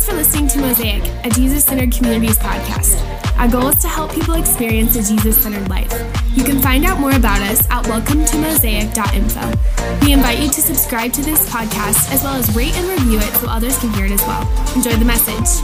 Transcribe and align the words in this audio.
Thanks 0.00 0.12
for 0.12 0.16
listening 0.16 0.48
to 0.48 0.58
Mosaic, 0.60 1.04
a 1.26 1.28
Jesus 1.28 1.62
centered 1.62 1.92
communities 1.92 2.38
podcast. 2.38 2.96
Our 3.36 3.48
goal 3.48 3.68
is 3.68 3.82
to 3.82 3.88
help 3.88 4.14
people 4.14 4.32
experience 4.32 4.96
a 4.96 5.02
Jesus 5.02 5.42
centered 5.42 5.68
life. 5.68 5.92
You 6.34 6.42
can 6.42 6.58
find 6.62 6.86
out 6.86 6.98
more 6.98 7.14
about 7.14 7.42
us 7.42 7.68
at 7.68 7.84
welcometomosaic.info. 7.84 10.06
We 10.06 10.14
invite 10.14 10.38
you 10.38 10.48
to 10.48 10.62
subscribe 10.62 11.12
to 11.12 11.20
this 11.20 11.46
podcast 11.50 12.10
as 12.14 12.22
well 12.22 12.32
as 12.32 12.56
rate 12.56 12.74
and 12.76 12.88
review 12.88 13.18
it 13.18 13.30
so 13.34 13.48
others 13.48 13.78
can 13.78 13.92
hear 13.92 14.06
it 14.06 14.12
as 14.12 14.22
well. 14.22 14.48
Enjoy 14.74 14.92
the 14.92 15.04
message. 15.04 15.62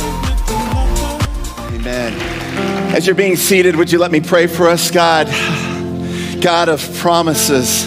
Amen. 1.72 2.12
As 2.94 3.06
you're 3.06 3.14
being 3.14 3.36
seated, 3.36 3.74
would 3.76 3.90
you 3.90 3.98
let 3.98 4.10
me 4.10 4.20
pray 4.20 4.48
for 4.48 4.68
us, 4.68 4.90
God? 4.90 5.28
God 6.42 6.68
of 6.68 6.82
promises, 6.98 7.86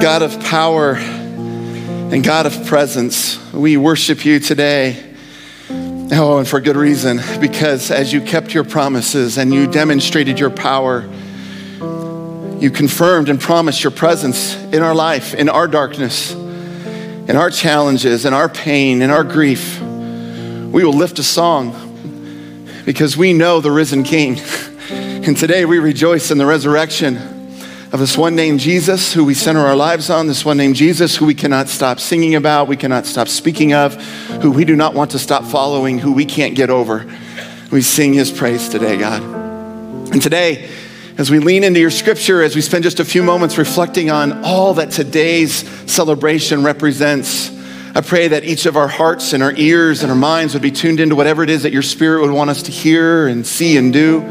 God 0.00 0.22
of 0.22 0.40
power, 0.40 0.96
and 0.96 2.24
God 2.24 2.46
of 2.46 2.66
presence. 2.66 3.38
We 3.52 3.76
worship 3.76 4.24
you 4.24 4.40
today. 4.40 5.10
Oh, 6.14 6.36
and 6.36 6.46
for 6.46 6.60
good 6.60 6.76
reason, 6.76 7.22
because 7.40 7.90
as 7.90 8.12
you 8.12 8.20
kept 8.20 8.52
your 8.52 8.64
promises 8.64 9.38
and 9.38 9.52
you 9.52 9.66
demonstrated 9.66 10.38
your 10.38 10.50
power, 10.50 11.08
you 12.60 12.70
confirmed 12.70 13.30
and 13.30 13.40
promised 13.40 13.82
your 13.82 13.92
presence 13.92 14.54
in 14.54 14.82
our 14.82 14.94
life, 14.94 15.32
in 15.32 15.48
our 15.48 15.66
darkness, 15.66 16.32
in 16.32 17.34
our 17.34 17.48
challenges, 17.48 18.26
in 18.26 18.34
our 18.34 18.50
pain, 18.50 19.00
in 19.00 19.08
our 19.08 19.24
grief. 19.24 19.80
We 19.80 20.84
will 20.84 20.92
lift 20.92 21.18
a 21.18 21.22
song 21.22 21.72
because 22.84 23.16
we 23.16 23.32
know 23.32 23.62
the 23.62 23.70
risen 23.70 24.02
King. 24.02 24.38
And 24.90 25.36
today 25.36 25.64
we 25.64 25.78
rejoice 25.78 26.32
in 26.32 26.38
the 26.38 26.44
resurrection 26.44 27.31
of 27.92 28.00
this 28.00 28.16
one 28.16 28.34
named 28.34 28.58
Jesus 28.58 29.12
who 29.12 29.22
we 29.22 29.34
center 29.34 29.60
our 29.60 29.76
lives 29.76 30.08
on, 30.08 30.26
this 30.26 30.46
one 30.46 30.56
named 30.56 30.76
Jesus 30.76 31.14
who 31.14 31.26
we 31.26 31.34
cannot 31.34 31.68
stop 31.68 32.00
singing 32.00 32.34
about, 32.34 32.66
we 32.66 32.76
cannot 32.76 33.04
stop 33.04 33.28
speaking 33.28 33.74
of, 33.74 33.94
who 34.40 34.50
we 34.50 34.64
do 34.64 34.74
not 34.74 34.94
want 34.94 35.10
to 35.10 35.18
stop 35.18 35.44
following, 35.44 35.98
who 35.98 36.12
we 36.12 36.24
can't 36.24 36.54
get 36.54 36.70
over. 36.70 37.06
We 37.70 37.82
sing 37.82 38.14
his 38.14 38.30
praise 38.30 38.70
today, 38.70 38.96
God. 38.96 39.22
And 40.10 40.22
today, 40.22 40.70
as 41.18 41.30
we 41.30 41.38
lean 41.38 41.64
into 41.64 41.80
your 41.80 41.90
scripture, 41.90 42.42
as 42.42 42.56
we 42.56 42.62
spend 42.62 42.82
just 42.82 42.98
a 42.98 43.04
few 43.04 43.22
moments 43.22 43.58
reflecting 43.58 44.10
on 44.10 44.42
all 44.42 44.72
that 44.74 44.90
today's 44.90 45.68
celebration 45.90 46.64
represents, 46.64 47.50
I 47.94 48.00
pray 48.00 48.28
that 48.28 48.44
each 48.44 48.64
of 48.64 48.78
our 48.78 48.88
hearts 48.88 49.34
and 49.34 49.42
our 49.42 49.52
ears 49.52 50.02
and 50.02 50.10
our 50.10 50.16
minds 50.16 50.54
would 50.54 50.62
be 50.62 50.70
tuned 50.70 50.98
into 50.98 51.14
whatever 51.14 51.42
it 51.42 51.50
is 51.50 51.64
that 51.64 51.74
your 51.74 51.82
spirit 51.82 52.22
would 52.22 52.30
want 52.30 52.48
us 52.48 52.62
to 52.62 52.70
hear 52.72 53.28
and 53.28 53.46
see 53.46 53.76
and 53.76 53.92
do. 53.92 54.22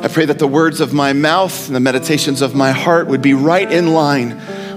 I 0.00 0.06
pray 0.06 0.26
that 0.26 0.38
the 0.38 0.46
words 0.46 0.80
of 0.80 0.92
my 0.92 1.12
mouth 1.12 1.66
and 1.66 1.74
the 1.74 1.80
meditations 1.80 2.40
of 2.40 2.54
my 2.54 2.70
heart 2.70 3.08
would 3.08 3.20
be 3.20 3.34
right 3.34 3.70
in 3.70 3.94
line 3.94 4.30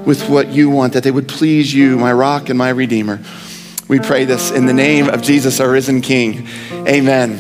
with 0.04 0.28
what 0.28 0.48
you 0.48 0.70
want, 0.70 0.94
that 0.94 1.04
they 1.04 1.12
would 1.12 1.28
please 1.28 1.72
you, 1.72 1.98
my 2.00 2.12
rock 2.12 2.50
and 2.50 2.58
my 2.58 2.70
redeemer. 2.70 3.20
We 3.88 4.00
pray 4.00 4.26
this 4.26 4.50
in 4.50 4.66
the 4.66 4.74
name 4.74 5.10
of 5.10 5.22
Jesus, 5.22 5.60
our 5.60 5.70
risen 5.70 6.02
King. 6.02 6.48
Amen. 6.88 7.38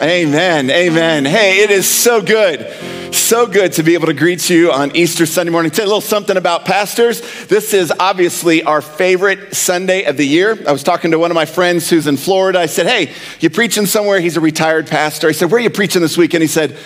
Amen. 0.00 0.70
Amen. 0.70 1.26
Hey, 1.26 1.58
it 1.58 1.70
is 1.70 1.86
so 1.86 2.22
good. 2.22 2.72
So 3.14 3.46
good 3.46 3.72
to 3.74 3.82
be 3.82 3.92
able 3.92 4.06
to 4.06 4.14
greet 4.14 4.48
you 4.48 4.72
on 4.72 4.96
Easter 4.96 5.26
Sunday 5.26 5.52
morning. 5.52 5.70
A 5.70 5.76
little 5.76 6.00
something 6.00 6.36
about 6.38 6.64
pastors. 6.64 7.20
This 7.46 7.74
is 7.74 7.92
obviously 8.00 8.62
our 8.62 8.80
favorite 8.80 9.54
Sunday 9.54 10.04
of 10.04 10.16
the 10.16 10.26
year. 10.26 10.58
I 10.66 10.72
was 10.72 10.82
talking 10.82 11.10
to 11.10 11.18
one 11.18 11.30
of 11.30 11.34
my 11.34 11.44
friends 11.44 11.90
who's 11.90 12.06
in 12.06 12.16
Florida. 12.16 12.58
I 12.58 12.66
said, 12.66 12.86
Hey, 12.86 13.12
you 13.40 13.50
preaching 13.50 13.84
somewhere? 13.84 14.18
He's 14.18 14.38
a 14.38 14.40
retired 14.40 14.86
pastor. 14.86 15.28
I 15.28 15.32
said, 15.32 15.50
Where 15.50 15.58
are 15.58 15.62
you 15.62 15.68
preaching 15.68 16.00
this 16.00 16.16
weekend? 16.16 16.42
He 16.42 16.48
said, 16.48 16.78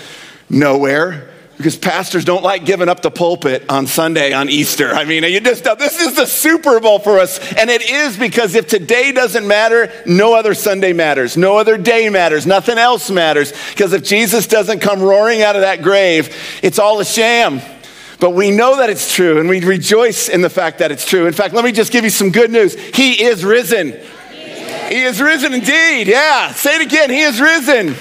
Nowhere 0.52 1.30
because 1.56 1.76
pastors 1.76 2.24
don't 2.24 2.42
like 2.42 2.64
giving 2.64 2.88
up 2.88 3.02
the 3.02 3.10
pulpit 3.10 3.64
on 3.68 3.86
Sunday 3.86 4.32
on 4.32 4.48
Easter. 4.48 4.92
I 4.92 5.04
mean, 5.04 5.22
you 5.22 5.40
just 5.40 5.64
this 5.78 6.00
is 6.00 6.14
the 6.14 6.26
Super 6.26 6.80
Bowl 6.80 6.98
for 6.98 7.18
us, 7.18 7.38
and 7.54 7.70
it 7.70 7.88
is 7.88 8.16
because 8.16 8.54
if 8.54 8.66
today 8.66 9.12
doesn't 9.12 9.46
matter, 9.46 9.90
no 10.04 10.34
other 10.34 10.54
Sunday 10.54 10.92
matters, 10.92 11.36
no 11.36 11.56
other 11.56 11.78
day 11.78 12.10
matters, 12.10 12.46
nothing 12.46 12.78
else 12.78 13.10
matters. 13.10 13.52
Because 13.70 13.92
if 13.92 14.02
Jesus 14.02 14.46
doesn't 14.46 14.80
come 14.80 15.00
roaring 15.00 15.42
out 15.42 15.56
of 15.56 15.62
that 15.62 15.82
grave, 15.82 16.36
it's 16.62 16.78
all 16.78 17.00
a 17.00 17.04
sham. 17.04 17.62
But 18.18 18.30
we 18.30 18.50
know 18.50 18.76
that 18.76 18.90
it's 18.90 19.14
true, 19.14 19.40
and 19.40 19.48
we 19.48 19.64
rejoice 19.64 20.28
in 20.28 20.42
the 20.42 20.50
fact 20.50 20.80
that 20.80 20.92
it's 20.92 21.06
true. 21.06 21.26
In 21.26 21.32
fact, 21.32 21.54
let 21.54 21.64
me 21.64 21.72
just 21.72 21.92
give 21.92 22.04
you 22.04 22.10
some 22.10 22.30
good 22.30 22.50
news. 22.50 22.74
He 22.74 23.22
is 23.24 23.44
risen. 23.44 23.92
He 24.88 25.02
is 25.02 25.20
risen 25.20 25.54
indeed. 25.54 26.08
Yeah, 26.08 26.52
say 26.52 26.76
it 26.76 26.82
again. 26.82 27.08
He 27.08 27.20
is 27.20 27.40
risen. 27.40 27.96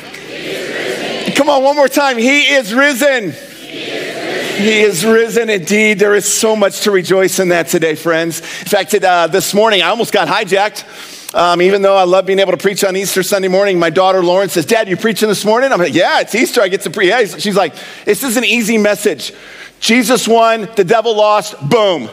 Come 1.41 1.49
on, 1.49 1.63
one 1.63 1.75
more 1.75 1.87
time. 1.87 2.19
He 2.19 2.53
is 2.53 2.71
risen. 2.71 3.31
He 3.31 4.81
is 4.81 5.03
risen 5.03 5.49
indeed. 5.49 5.97
There 5.97 6.13
is 6.13 6.31
so 6.31 6.55
much 6.55 6.81
to 6.81 6.91
rejoice 6.91 7.39
in 7.39 7.49
that 7.49 7.67
today, 7.67 7.95
friends. 7.95 8.41
In 8.41 8.67
fact, 8.67 8.93
uh, 8.93 9.25
this 9.25 9.51
morning 9.55 9.81
I 9.81 9.87
almost 9.87 10.13
got 10.13 10.27
hijacked. 10.27 11.33
Um, 11.33 11.63
even 11.63 11.81
though 11.81 11.97
I 11.97 12.03
love 12.03 12.27
being 12.27 12.37
able 12.37 12.51
to 12.51 12.59
preach 12.59 12.83
on 12.83 12.95
Easter 12.95 13.23
Sunday 13.23 13.47
morning, 13.47 13.79
my 13.79 13.89
daughter 13.89 14.23
Lauren 14.23 14.49
says, 14.49 14.67
Dad, 14.67 14.87
you 14.87 14.95
preaching 14.95 15.29
this 15.29 15.43
morning? 15.43 15.71
I'm 15.71 15.79
like, 15.79 15.95
Yeah, 15.95 16.21
it's 16.21 16.35
Easter. 16.35 16.61
I 16.61 16.67
get 16.67 16.81
to 16.81 16.91
preach. 16.91 17.09
Yeah. 17.09 17.25
She's 17.25 17.55
like, 17.55 17.73
This 18.05 18.21
is 18.23 18.37
an 18.37 18.45
easy 18.45 18.77
message. 18.77 19.33
Jesus 19.79 20.27
won, 20.27 20.69
the 20.75 20.83
devil 20.83 21.17
lost, 21.17 21.59
boom. 21.67 22.07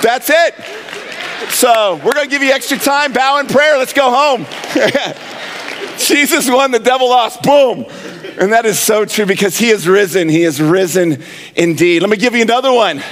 That's 0.00 0.30
it. 0.30 0.54
So 1.50 1.96
we're 1.96 2.14
going 2.14 2.24
to 2.24 2.30
give 2.30 2.42
you 2.42 2.52
extra 2.52 2.78
time, 2.78 3.12
bow 3.12 3.40
in 3.40 3.46
prayer. 3.46 3.76
Let's 3.76 3.92
go 3.92 4.10
home. 4.10 4.46
Jesus 6.06 6.48
won, 6.48 6.70
the 6.70 6.78
devil 6.78 7.08
lost, 7.08 7.42
boom. 7.42 7.86
And 8.38 8.52
that 8.52 8.64
is 8.64 8.78
so 8.78 9.04
true 9.04 9.26
because 9.26 9.58
he 9.58 9.70
is 9.70 9.88
risen. 9.88 10.28
He 10.28 10.42
is 10.42 10.60
risen 10.60 11.22
indeed. 11.54 12.02
Let 12.02 12.10
me 12.10 12.16
give 12.16 12.34
you 12.34 12.42
another 12.42 12.72
one. 12.72 13.02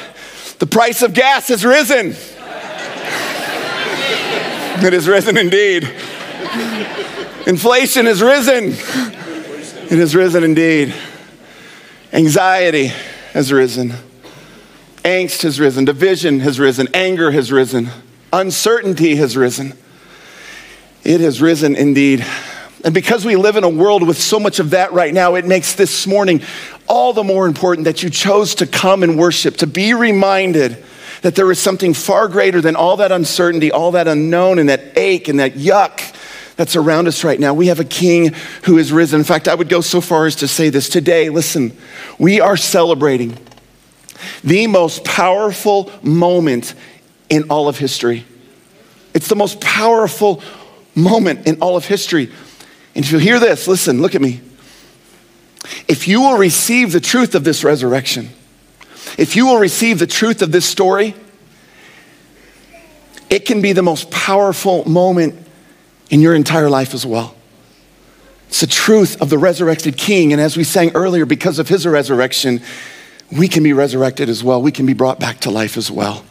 The 0.58 0.66
price 0.66 1.02
of 1.02 1.14
gas 1.14 1.48
has 1.48 1.64
risen. 1.64 2.14
It 4.82 4.92
has 4.92 5.06
risen 5.06 5.36
indeed. 5.36 5.84
Inflation 7.46 8.06
has 8.06 8.22
risen. 8.22 8.72
It 9.90 9.98
has 9.98 10.14
risen 10.14 10.44
indeed. 10.44 10.94
Anxiety 12.12 12.86
has 13.32 13.52
risen. 13.52 13.94
Angst 15.04 15.42
has 15.42 15.60
risen. 15.60 15.84
Division 15.84 16.40
has 16.40 16.58
risen. 16.58 16.88
Anger 16.94 17.30
has 17.30 17.52
risen. 17.52 17.90
Uncertainty 18.32 19.16
has 19.16 19.36
risen. 19.36 19.74
It 21.04 21.20
has 21.20 21.42
risen 21.42 21.76
indeed. 21.76 22.24
And 22.84 22.94
because 22.94 23.24
we 23.24 23.36
live 23.36 23.56
in 23.56 23.64
a 23.64 23.68
world 23.68 24.06
with 24.06 24.18
so 24.18 24.40
much 24.40 24.58
of 24.58 24.70
that 24.70 24.92
right 24.92 25.12
now, 25.12 25.34
it 25.34 25.44
makes 25.44 25.74
this 25.74 26.06
morning 26.06 26.42
all 26.88 27.12
the 27.12 27.24
more 27.24 27.46
important 27.46 27.84
that 27.84 28.02
you 28.02 28.10
chose 28.10 28.54
to 28.56 28.66
come 28.66 29.02
and 29.02 29.18
worship, 29.18 29.58
to 29.58 29.66
be 29.66 29.92
reminded 29.92 30.82
that 31.22 31.34
there 31.34 31.50
is 31.50 31.58
something 31.58 31.92
far 31.92 32.28
greater 32.28 32.60
than 32.60 32.76
all 32.76 32.96
that 32.96 33.12
uncertainty, 33.12 33.70
all 33.70 33.92
that 33.92 34.08
unknown, 34.08 34.58
and 34.58 34.70
that 34.70 34.96
ache 34.96 35.28
and 35.28 35.40
that 35.40 35.54
yuck 35.54 36.16
that's 36.56 36.76
around 36.76 37.08
us 37.08 37.24
right 37.24 37.38
now. 37.38 37.54
We 37.54 37.68
have 37.68 37.80
a 37.80 37.84
king 37.84 38.34
who 38.64 38.78
is 38.78 38.92
risen. 38.92 39.20
In 39.20 39.24
fact, 39.24 39.48
I 39.48 39.54
would 39.54 39.68
go 39.68 39.80
so 39.80 40.00
far 40.00 40.26
as 40.26 40.36
to 40.36 40.48
say 40.48 40.70
this 40.70 40.88
today. 40.88 41.28
Listen, 41.28 41.76
we 42.18 42.40
are 42.40 42.56
celebrating 42.56 43.36
the 44.44 44.66
most 44.66 45.04
powerful 45.04 45.90
moment 46.02 46.74
in 47.28 47.44
all 47.44 47.68
of 47.68 47.78
history. 47.78 48.24
It's 49.14 49.28
the 49.28 49.36
most 49.36 49.60
powerful 49.60 50.42
moment 50.94 51.46
in 51.46 51.60
all 51.60 51.76
of 51.76 51.86
history. 51.86 52.30
And 52.94 53.04
if 53.04 53.12
you 53.12 53.18
hear 53.18 53.38
this, 53.38 53.68
listen, 53.68 54.02
look 54.02 54.14
at 54.14 54.20
me. 54.20 54.40
If 55.88 56.08
you 56.08 56.20
will 56.20 56.36
receive 56.36 56.92
the 56.92 57.00
truth 57.00 57.34
of 57.34 57.44
this 57.44 57.62
resurrection, 57.62 58.30
if 59.18 59.36
you 59.36 59.46
will 59.46 59.58
receive 59.58 59.98
the 59.98 60.06
truth 60.06 60.42
of 60.42 60.52
this 60.52 60.64
story, 60.64 61.14
it 63.28 63.46
can 63.46 63.62
be 63.62 63.72
the 63.72 63.82
most 63.82 64.10
powerful 64.10 64.88
moment 64.88 65.34
in 66.10 66.20
your 66.20 66.34
entire 66.34 66.68
life 66.68 66.94
as 66.94 67.06
well. 67.06 67.36
It's 68.48 68.60
the 68.60 68.66
truth 68.66 69.22
of 69.22 69.30
the 69.30 69.38
resurrected 69.38 69.96
king. 69.96 70.32
And 70.32 70.40
as 70.40 70.56
we 70.56 70.64
sang 70.64 70.90
earlier, 70.94 71.24
because 71.24 71.60
of 71.60 71.68
his 71.68 71.86
resurrection, 71.86 72.60
we 73.30 73.46
can 73.46 73.62
be 73.62 73.72
resurrected 73.72 74.28
as 74.28 74.42
well. 74.42 74.60
We 74.60 74.72
can 74.72 74.86
be 74.86 74.92
brought 74.92 75.20
back 75.20 75.40
to 75.40 75.50
life 75.50 75.76
as 75.76 75.88
well. 75.90 76.24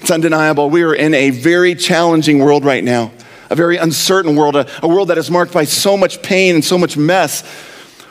It's 0.00 0.10
undeniable. 0.10 0.70
We 0.70 0.82
are 0.82 0.94
in 0.94 1.12
a 1.12 1.30
very 1.30 1.74
challenging 1.74 2.38
world 2.38 2.64
right 2.64 2.82
now 2.82 3.12
a 3.54 3.56
very 3.56 3.76
uncertain 3.76 4.34
world, 4.34 4.56
a, 4.56 4.66
a 4.84 4.88
world 4.88 5.08
that 5.08 5.16
is 5.16 5.30
marked 5.30 5.52
by 5.52 5.64
so 5.64 5.96
much 5.96 6.22
pain 6.22 6.56
and 6.56 6.64
so 6.64 6.76
much 6.76 6.96
mess. 6.96 7.44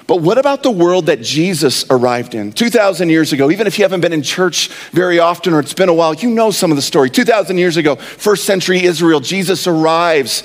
But 0.07 0.21
what 0.21 0.37
about 0.37 0.63
the 0.63 0.71
world 0.71 1.07
that 1.07 1.21
Jesus 1.21 1.85
arrived 1.89 2.33
in? 2.33 2.53
2,000 2.53 3.09
years 3.09 3.33
ago, 3.33 3.51
even 3.51 3.67
if 3.67 3.77
you 3.77 3.83
haven't 3.83 4.01
been 4.01 4.13
in 4.13 4.21
church 4.21 4.69
very 4.91 5.19
often 5.19 5.53
or 5.53 5.59
it's 5.59 5.73
been 5.73 5.89
a 5.89 5.93
while, 5.93 6.13
you 6.13 6.29
know 6.29 6.49
some 6.49 6.71
of 6.71 6.77
the 6.77 6.81
story. 6.81 7.09
2,000 7.09 7.57
years 7.57 7.77
ago, 7.77 7.95
first 7.95 8.45
century 8.45 8.83
Israel, 8.83 9.19
Jesus 9.19 9.67
arrives. 9.67 10.43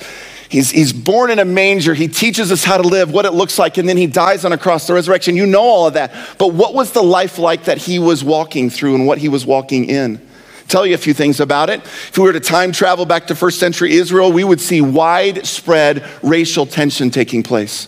He's, 0.49 0.69
he's 0.69 0.91
born 0.91 1.29
in 1.29 1.39
a 1.39 1.45
manger. 1.45 1.93
He 1.93 2.07
teaches 2.07 2.51
us 2.51 2.65
how 2.65 2.77
to 2.77 2.87
live, 2.87 3.11
what 3.11 3.25
it 3.25 3.33
looks 3.33 3.57
like, 3.57 3.77
and 3.77 3.87
then 3.87 3.97
he 3.97 4.07
dies 4.07 4.43
on 4.43 4.51
a 4.51 4.57
cross, 4.57 4.87
the 4.87 4.93
resurrection. 4.93 5.35
You 5.35 5.45
know 5.45 5.61
all 5.61 5.87
of 5.87 5.93
that. 5.93 6.13
But 6.37 6.53
what 6.53 6.73
was 6.73 6.91
the 6.91 7.03
life 7.03 7.37
like 7.37 7.65
that 7.65 7.77
he 7.77 7.99
was 7.99 8.23
walking 8.23 8.69
through 8.69 8.95
and 8.95 9.07
what 9.07 9.17
he 9.17 9.29
was 9.29 9.45
walking 9.45 9.85
in? 9.85 10.28
Tell 10.69 10.85
you 10.85 10.95
a 10.95 10.97
few 10.97 11.13
things 11.13 11.39
about 11.39 11.69
it. 11.69 11.81
If 11.81 12.17
we 12.17 12.23
were 12.23 12.33
to 12.33 12.39
time 12.39 12.71
travel 12.71 13.05
back 13.05 13.27
to 13.27 13.35
first 13.35 13.59
century 13.59 13.93
Israel, 13.93 14.31
we 14.31 14.43
would 14.43 14.61
see 14.61 14.81
widespread 14.81 16.07
racial 16.23 16.65
tension 16.65 17.09
taking 17.11 17.43
place 17.43 17.87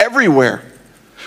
everywhere. 0.00 0.64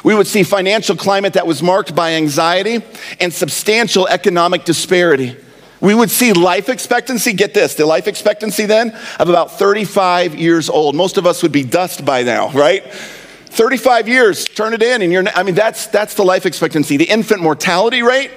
We 0.04 0.16
would 0.16 0.28
see 0.28 0.44
financial 0.44 0.96
climate 0.96 1.34
that 1.34 1.48
was 1.48 1.64
marked 1.64 1.96
by 1.96 2.14
anxiety 2.14 2.84
and 3.20 3.34
substantial 3.34 4.08
economic 4.08 4.64
disparity. 4.64 5.36
We 5.80 5.94
would 5.94 6.10
see 6.10 6.34
life 6.34 6.70
expectancy, 6.70 7.34
get 7.34 7.54
this, 7.54 7.76
the 7.76 7.86
life 7.86 8.08
expectancy 8.08 8.66
then 8.66 8.98
of 9.20 9.30
about 9.30 9.60
35 9.60 10.36
years 10.36 10.70
old. 10.70 10.96
Most 10.96 11.18
of 11.18 11.26
us 11.26 11.44
would 11.44 11.52
be 11.52 11.64
dust 11.64 12.04
by 12.04 12.24
now, 12.24 12.50
right? 12.52 12.84
35 12.92 14.08
years, 14.08 14.46
turn 14.46 14.74
it 14.74 14.84
in, 14.84 15.02
and 15.02 15.12
you're, 15.12 15.28
I 15.36 15.44
mean, 15.44 15.56
that's, 15.56 15.88
that's 15.88 16.14
the 16.16 16.24
life 16.24 16.46
expectancy. 16.46 16.98
The 16.98 17.10
infant 17.10 17.42
mortality 17.42 18.02
rate, 18.04 18.32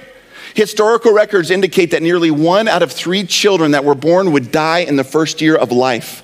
historical 0.53 1.13
records 1.13 1.51
indicate 1.51 1.91
that 1.91 2.01
nearly 2.01 2.31
one 2.31 2.67
out 2.67 2.83
of 2.83 2.91
three 2.91 3.23
children 3.25 3.71
that 3.71 3.85
were 3.85 3.95
born 3.95 4.31
would 4.31 4.51
die 4.51 4.79
in 4.79 4.95
the 4.95 5.03
first 5.03 5.41
year 5.41 5.55
of 5.55 5.71
life. 5.71 6.23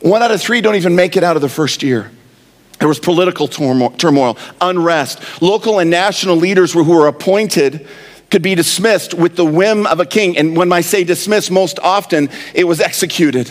One 0.00 0.22
out 0.22 0.30
of 0.30 0.40
three 0.40 0.60
don't 0.60 0.76
even 0.76 0.94
make 0.94 1.16
it 1.16 1.24
out 1.24 1.36
of 1.36 1.42
the 1.42 1.48
first 1.48 1.82
year. 1.82 2.10
There 2.78 2.88
was 2.88 3.00
political 3.00 3.48
turmoil, 3.48 4.38
unrest. 4.60 5.42
Local 5.42 5.80
and 5.80 5.90
national 5.90 6.36
leaders 6.36 6.72
who 6.72 6.84
were 6.84 7.08
appointed 7.08 7.86
could 8.30 8.42
be 8.42 8.54
dismissed 8.54 9.14
with 9.14 9.36
the 9.36 9.44
whim 9.44 9.86
of 9.86 10.00
a 10.00 10.06
king. 10.06 10.36
And 10.36 10.56
when 10.56 10.72
I 10.72 10.82
say 10.82 11.02
dismissed, 11.02 11.50
most 11.50 11.78
often 11.80 12.28
it 12.54 12.64
was 12.64 12.80
executed. 12.80 13.50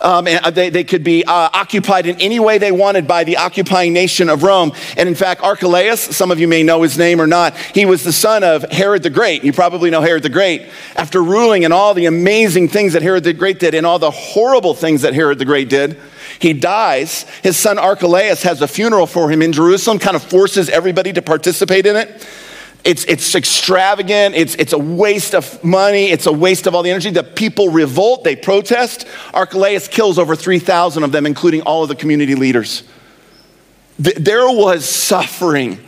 Um, 0.00 0.26
and 0.26 0.44
uh, 0.44 0.50
they, 0.50 0.70
they 0.70 0.84
could 0.84 1.04
be 1.04 1.24
uh, 1.24 1.50
occupied 1.52 2.06
in 2.06 2.20
any 2.20 2.40
way 2.40 2.58
they 2.58 2.72
wanted 2.72 3.06
by 3.06 3.24
the 3.24 3.36
occupying 3.36 3.92
nation 3.92 4.28
of 4.28 4.42
Rome. 4.42 4.72
And 4.96 5.08
in 5.08 5.14
fact, 5.14 5.42
Archelaus, 5.42 6.00
some 6.00 6.30
of 6.30 6.40
you 6.40 6.48
may 6.48 6.62
know 6.62 6.82
his 6.82 6.96
name 6.96 7.20
or 7.20 7.26
not, 7.26 7.56
he 7.56 7.84
was 7.84 8.02
the 8.02 8.12
son 8.12 8.42
of 8.42 8.62
Herod 8.70 9.02
the 9.02 9.10
Great. 9.10 9.44
You 9.44 9.52
probably 9.52 9.90
know 9.90 10.00
Herod 10.00 10.22
the 10.22 10.30
Great. 10.30 10.68
After 10.96 11.22
ruling 11.22 11.64
and 11.64 11.74
all 11.74 11.92
the 11.94 12.06
amazing 12.06 12.68
things 12.68 12.94
that 12.94 13.02
Herod 13.02 13.24
the 13.24 13.34
Great 13.34 13.58
did 13.58 13.74
and 13.74 13.86
all 13.86 13.98
the 13.98 14.10
horrible 14.10 14.74
things 14.74 15.02
that 15.02 15.14
Herod 15.14 15.38
the 15.38 15.44
Great 15.44 15.68
did, 15.68 16.00
he 16.38 16.54
dies. 16.54 17.24
His 17.42 17.56
son 17.56 17.78
Archelaus 17.78 18.42
has 18.42 18.62
a 18.62 18.68
funeral 18.68 19.06
for 19.06 19.30
him 19.30 19.42
in 19.42 19.52
Jerusalem, 19.52 19.98
kind 19.98 20.16
of 20.16 20.22
forces 20.22 20.68
everybody 20.70 21.12
to 21.12 21.22
participate 21.22 21.84
in 21.84 21.96
it. 21.96 22.26
It's, 22.84 23.04
it's 23.04 23.34
extravagant. 23.34 24.34
It's, 24.34 24.54
it's 24.54 24.72
a 24.72 24.78
waste 24.78 25.34
of 25.34 25.62
money. 25.62 26.10
It's 26.10 26.26
a 26.26 26.32
waste 26.32 26.66
of 26.66 26.74
all 26.74 26.82
the 26.82 26.90
energy. 26.90 27.10
The 27.10 27.22
people 27.22 27.68
revolt. 27.68 28.24
They 28.24 28.36
protest. 28.36 29.06
Archelaus 29.34 29.88
kills 29.88 30.18
over 30.18 30.34
3,000 30.34 31.02
of 31.02 31.12
them, 31.12 31.26
including 31.26 31.62
all 31.62 31.82
of 31.82 31.88
the 31.88 31.94
community 31.94 32.34
leaders. 32.34 32.84
There 33.98 34.46
was 34.46 34.86
suffering. 34.88 35.78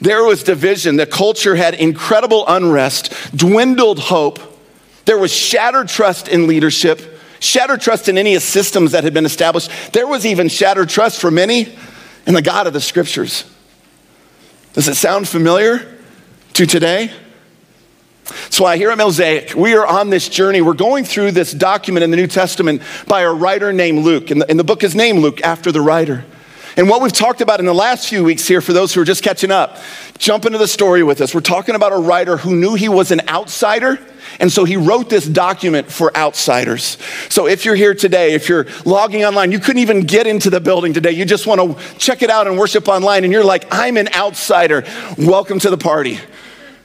There 0.00 0.24
was 0.24 0.42
division. 0.42 0.96
The 0.96 1.04
culture 1.06 1.54
had 1.54 1.74
incredible 1.74 2.44
unrest, 2.48 3.12
dwindled 3.36 3.98
hope. 3.98 4.38
There 5.04 5.18
was 5.18 5.30
shattered 5.30 5.88
trust 5.88 6.26
in 6.28 6.46
leadership, 6.46 7.20
shattered 7.38 7.82
trust 7.82 8.08
in 8.08 8.16
any 8.16 8.38
systems 8.38 8.92
that 8.92 9.04
had 9.04 9.12
been 9.12 9.26
established. 9.26 9.70
There 9.92 10.06
was 10.06 10.24
even 10.24 10.48
shattered 10.48 10.88
trust 10.88 11.20
for 11.20 11.30
many 11.30 11.76
in 12.26 12.32
the 12.32 12.40
God 12.40 12.66
of 12.66 12.72
the 12.72 12.80
scriptures. 12.80 13.44
Does 14.72 14.88
it 14.88 14.94
sound 14.94 15.28
familiar? 15.28 15.98
To 16.54 16.66
today? 16.66 17.10
That's 18.24 18.60
why 18.60 18.76
here 18.76 18.90
at 18.90 18.98
Mosaic, 18.98 19.54
we 19.54 19.74
are 19.74 19.86
on 19.86 20.10
this 20.10 20.28
journey. 20.28 20.60
We're 20.60 20.74
going 20.74 21.04
through 21.04 21.32
this 21.32 21.52
document 21.52 22.04
in 22.04 22.10
the 22.10 22.16
New 22.16 22.26
Testament 22.26 22.82
by 23.06 23.22
a 23.22 23.32
writer 23.32 23.72
named 23.72 24.04
Luke. 24.04 24.30
And 24.30 24.40
the, 24.40 24.48
and 24.48 24.58
the 24.58 24.64
book 24.64 24.84
is 24.84 24.94
named 24.94 25.18
Luke 25.20 25.40
after 25.42 25.72
the 25.72 25.80
writer. 25.80 26.24
And 26.76 26.88
what 26.88 27.02
we've 27.02 27.12
talked 27.12 27.40
about 27.40 27.58
in 27.58 27.66
the 27.66 27.74
last 27.74 28.08
few 28.08 28.22
weeks 28.22 28.46
here, 28.46 28.60
for 28.60 28.72
those 28.72 28.94
who 28.94 29.00
are 29.00 29.04
just 29.04 29.24
catching 29.24 29.50
up, 29.50 29.78
jump 30.18 30.46
into 30.46 30.58
the 30.58 30.68
story 30.68 31.02
with 31.02 31.20
us. 31.20 31.34
We're 31.34 31.40
talking 31.40 31.74
about 31.74 31.92
a 31.92 31.98
writer 31.98 32.36
who 32.36 32.54
knew 32.54 32.74
he 32.74 32.88
was 32.88 33.10
an 33.10 33.22
outsider, 33.28 33.98
and 34.40 34.50
so 34.50 34.64
he 34.64 34.76
wrote 34.76 35.10
this 35.10 35.26
document 35.26 35.92
for 35.92 36.16
outsiders. 36.16 36.98
So 37.28 37.46
if 37.46 37.64
you're 37.64 37.74
here 37.74 37.94
today, 37.94 38.32
if 38.32 38.48
you're 38.48 38.66
logging 38.84 39.24
online, 39.24 39.52
you 39.52 39.60
couldn't 39.60 39.82
even 39.82 40.06
get 40.06 40.26
into 40.26 40.50
the 40.50 40.60
building 40.60 40.94
today, 40.94 41.12
you 41.12 41.24
just 41.24 41.46
want 41.46 41.60
to 41.60 41.98
check 41.98 42.22
it 42.22 42.30
out 42.30 42.46
and 42.46 42.58
worship 42.58 42.88
online, 42.88 43.24
and 43.24 43.32
you're 43.32 43.44
like, 43.44 43.66
I'm 43.70 43.96
an 43.96 44.08
outsider. 44.14 44.84
Welcome 45.18 45.58
to 45.60 45.70
the 45.70 45.78
party. 45.78 46.18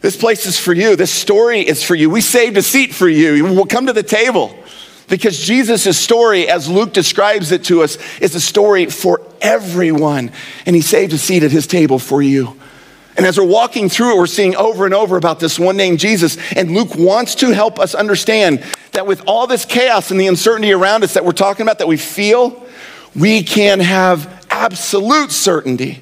This 0.01 0.15
place 0.15 0.45
is 0.45 0.59
for 0.59 0.73
you. 0.73 0.95
This 0.95 1.11
story 1.11 1.61
is 1.61 1.81
for 1.81 1.95
you. 1.95 2.11
We 2.11 2.21
saved 2.21 2.57
a 2.57 2.61
seat 2.61 2.93
for 2.93 3.07
you. 3.07 3.43
We'll 3.43 3.65
come 3.65 3.87
to 3.87 3.93
the 3.93 4.03
table. 4.03 4.55
Because 5.07 5.39
Jesus' 5.39 5.97
story, 5.97 6.47
as 6.49 6.67
Luke 6.67 6.91
describes 6.91 7.51
it 7.51 7.63
to 7.65 7.83
us, 7.83 7.97
is 8.19 8.35
a 8.35 8.41
story 8.41 8.87
for 8.87 9.21
everyone. 9.39 10.31
And 10.65 10.75
he 10.75 10.81
saved 10.81 11.13
a 11.13 11.17
seat 11.17 11.43
at 11.43 11.51
his 11.51 11.67
table 11.67 11.99
for 11.99 12.21
you. 12.21 12.59
And 13.17 13.25
as 13.25 13.37
we're 13.37 13.45
walking 13.45 13.87
through 13.87 14.15
it, 14.15 14.17
we're 14.17 14.27
seeing 14.27 14.55
over 14.55 14.85
and 14.85 14.93
over 14.93 15.15
about 15.15 15.39
this 15.39 15.57
one 15.57 15.77
named 15.77 15.99
Jesus. 15.99 16.37
And 16.53 16.71
Luke 16.71 16.95
wants 16.95 17.35
to 17.35 17.51
help 17.51 17.79
us 17.79 17.95
understand 17.95 18.63
that 18.91 19.07
with 19.07 19.23
all 19.27 19.47
this 19.47 19.63
chaos 19.63 20.11
and 20.11 20.19
the 20.19 20.27
uncertainty 20.27 20.73
around 20.73 21.03
us 21.03 21.13
that 21.13 21.23
we're 21.23 21.31
talking 21.31 21.63
about, 21.63 21.79
that 21.79 21.87
we 21.87 21.97
feel, 21.97 22.65
we 23.15 23.43
can 23.43 23.79
have 23.79 24.45
absolute 24.49 25.31
certainty 25.31 26.01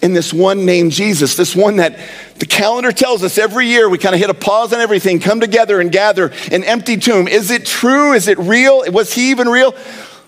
in 0.00 0.12
this 0.12 0.32
one 0.32 0.66
named 0.66 0.90
Jesus, 0.90 1.36
this 1.36 1.54
one 1.54 1.76
that 1.76 1.96
the 2.38 2.46
calendar 2.46 2.90
tells 2.90 3.22
us 3.22 3.38
every 3.38 3.68
year 3.68 3.88
we 3.88 3.98
kind 3.98 4.14
of 4.14 4.20
hit 4.20 4.30
a 4.30 4.34
pause 4.34 4.72
on 4.72 4.80
everything, 4.80 5.20
come 5.20 5.38
together 5.38 5.80
and 5.80 5.92
gather 5.92 6.32
an 6.50 6.64
empty 6.64 6.96
tomb. 6.96 7.28
Is 7.28 7.52
it 7.52 7.64
true? 7.64 8.12
Is 8.12 8.26
it 8.26 8.36
real? 8.38 8.82
Was 8.90 9.14
he 9.14 9.30
even 9.30 9.48
real? 9.48 9.74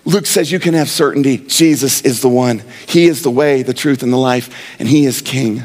Luke 0.05 0.27
says 0.27 0.51
you 0.51 0.59
can 0.59 0.75
have 0.75 0.89
certainty. 0.89 1.37
Jesus 1.37 2.01
is 2.01 2.21
the 2.21 2.29
one. 2.29 2.63
He 2.87 3.05
is 3.05 3.21
the 3.21 3.31
way, 3.31 3.63
the 3.63 3.73
truth, 3.73 4.01
and 4.01 4.13
the 4.13 4.17
life, 4.17 4.77
and 4.79 4.87
he 4.87 5.05
is 5.05 5.21
king. 5.21 5.63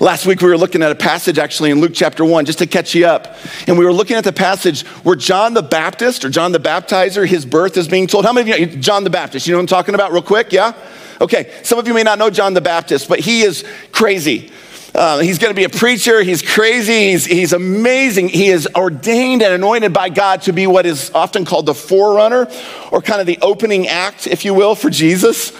Last 0.00 0.26
week 0.26 0.40
we 0.40 0.48
were 0.48 0.58
looking 0.58 0.82
at 0.82 0.90
a 0.90 0.94
passage 0.94 1.38
actually 1.38 1.70
in 1.70 1.80
Luke 1.80 1.92
chapter 1.94 2.24
1 2.24 2.46
just 2.46 2.58
to 2.58 2.66
catch 2.66 2.94
you 2.94 3.06
up. 3.06 3.36
And 3.66 3.78
we 3.78 3.84
were 3.84 3.92
looking 3.92 4.16
at 4.16 4.24
the 4.24 4.32
passage 4.32 4.86
where 5.04 5.16
John 5.16 5.54
the 5.54 5.62
Baptist 5.62 6.24
or 6.24 6.30
John 6.30 6.52
the 6.52 6.60
Baptizer, 6.60 7.26
his 7.26 7.46
birth 7.46 7.76
is 7.76 7.88
being 7.88 8.06
told. 8.06 8.24
How 8.24 8.32
many 8.32 8.50
of 8.50 8.58
you 8.58 8.66
know 8.66 8.72
John 8.80 9.04
the 9.04 9.10
Baptist? 9.10 9.46
You 9.46 9.52
know 9.52 9.58
what 9.58 9.62
I'm 9.62 9.66
talking 9.68 9.94
about 9.94 10.12
real 10.12 10.22
quick? 10.22 10.52
Yeah? 10.52 10.72
Okay, 11.20 11.52
some 11.62 11.78
of 11.78 11.86
you 11.86 11.94
may 11.94 12.02
not 12.02 12.18
know 12.18 12.30
John 12.30 12.54
the 12.54 12.60
Baptist, 12.60 13.08
but 13.08 13.20
he 13.20 13.42
is 13.42 13.64
crazy. 13.92 14.50
Uh, 14.94 15.18
he's 15.18 15.38
going 15.38 15.50
to 15.50 15.56
be 15.56 15.64
a 15.64 15.68
preacher. 15.68 16.22
He's 16.22 16.42
crazy. 16.42 17.10
He's, 17.10 17.26
he's 17.26 17.52
amazing. 17.52 18.30
He 18.30 18.48
is 18.48 18.68
ordained 18.74 19.42
and 19.42 19.52
anointed 19.52 19.92
by 19.92 20.08
God 20.08 20.42
to 20.42 20.52
be 20.52 20.66
what 20.66 20.86
is 20.86 21.10
often 21.14 21.44
called 21.44 21.66
the 21.66 21.74
forerunner 21.74 22.48
or 22.90 23.02
kind 23.02 23.20
of 23.20 23.26
the 23.26 23.38
opening 23.42 23.86
act, 23.86 24.26
if 24.26 24.44
you 24.44 24.54
will, 24.54 24.74
for 24.74 24.90
Jesus. 24.90 25.52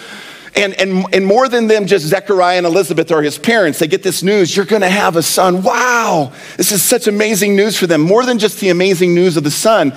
And, 0.55 0.73
and, 0.79 1.05
and 1.13 1.25
more 1.25 1.47
than 1.47 1.67
them, 1.67 1.85
just 1.85 2.05
Zechariah 2.05 2.57
and 2.57 2.65
Elizabeth 2.65 3.11
are 3.11 3.21
his 3.21 3.37
parents. 3.37 3.79
They 3.79 3.87
get 3.87 4.03
this 4.03 4.23
news 4.23 4.55
you're 4.55 4.65
going 4.65 4.81
to 4.81 4.89
have 4.89 5.15
a 5.15 5.23
son. 5.23 5.61
Wow, 5.61 6.33
this 6.57 6.71
is 6.71 6.81
such 6.81 7.07
amazing 7.07 7.55
news 7.55 7.77
for 7.77 7.87
them. 7.87 8.01
More 8.01 8.25
than 8.25 8.39
just 8.39 8.59
the 8.59 8.69
amazing 8.69 9.13
news 9.13 9.37
of 9.37 9.43
the 9.43 9.51
son, 9.51 9.93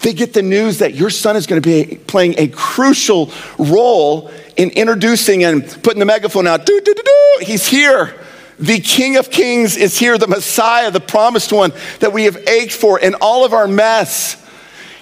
they 0.00 0.12
get 0.12 0.32
the 0.32 0.42
news 0.42 0.78
that 0.78 0.94
your 0.94 1.10
son 1.10 1.36
is 1.36 1.46
going 1.46 1.60
to 1.60 1.68
be 1.68 1.96
playing 1.96 2.34
a 2.38 2.48
crucial 2.48 3.30
role 3.58 4.30
in 4.56 4.70
introducing 4.70 5.44
and 5.44 5.64
putting 5.82 6.00
the 6.00 6.06
megaphone 6.06 6.46
out. 6.46 6.64
Doo, 6.66 6.80
doo, 6.80 6.94
doo, 6.94 7.44
He's 7.44 7.66
here. 7.66 8.14
The 8.58 8.80
King 8.80 9.16
of 9.16 9.30
Kings 9.30 9.76
is 9.76 9.98
here, 9.98 10.18
the 10.18 10.26
Messiah, 10.26 10.90
the 10.90 11.00
promised 11.00 11.50
one 11.50 11.72
that 12.00 12.12
we 12.12 12.24
have 12.24 12.36
ached 12.46 12.74
for 12.74 12.98
in 12.98 13.14
all 13.14 13.44
of 13.44 13.54
our 13.54 13.66
mess. 13.66 14.36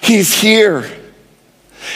He's 0.01 0.33
here. 0.33 0.89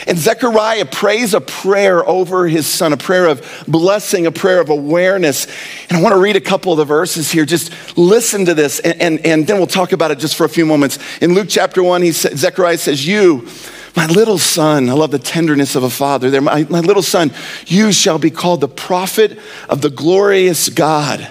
And 0.08 0.18
Zechariah 0.18 0.86
prays 0.86 1.34
a 1.34 1.42
prayer 1.42 2.08
over 2.08 2.48
his 2.48 2.68
son, 2.68 2.94
a 2.94 2.98
prayer 2.98 3.28
of 3.28 3.64
blessing, 3.68 4.26
a 4.26 4.32
prayer 4.32 4.60
of 4.62 4.70
awareness. 4.70 5.48
And 5.90 5.98
I 5.98 6.02
want 6.02 6.14
to 6.14 6.20
read 6.20 6.36
a 6.36 6.42
couple 6.42 6.72
of 6.72 6.78
the 6.78 6.86
verses 6.86 7.32
here. 7.32 7.46
Just 7.46 7.72
listen 7.98 8.46
to 8.46 8.54
this, 8.54 8.80
and, 8.80 9.02
and, 9.02 9.26
and 9.26 9.48
then 9.48 9.58
we'll 9.58 9.68
talk 9.68 9.92
about 9.92 10.12
it 10.12 10.20
just 10.20 10.36
for 10.36 10.46
a 10.46 10.50
few 10.50 10.66
moments. 10.66 11.00
In 11.22 11.34
Luke 11.34 11.48
chapter 11.50 11.82
1, 11.84 12.02
he 12.02 12.12
sa- 12.12 12.30
Zechariah 12.36 12.78
says, 12.78 13.06
You, 13.08 13.48
my 13.96 14.08
little 14.08 14.40
son, 14.40 14.90
I 14.90 14.94
love 14.94 15.12
the 15.12 15.20
tenderness 15.20 15.76
of 15.76 15.84
a 15.84 15.90
father 15.90 16.30
there. 16.30 16.42
My, 16.42 16.66
my 16.70 16.80
little 16.80 17.04
son, 17.04 17.32
you 17.68 17.92
shall 17.92 18.18
be 18.18 18.32
called 18.32 18.62
the 18.62 18.68
prophet 18.68 19.38
of 19.70 19.82
the 19.82 19.90
glorious 19.90 20.70
God 20.70 21.30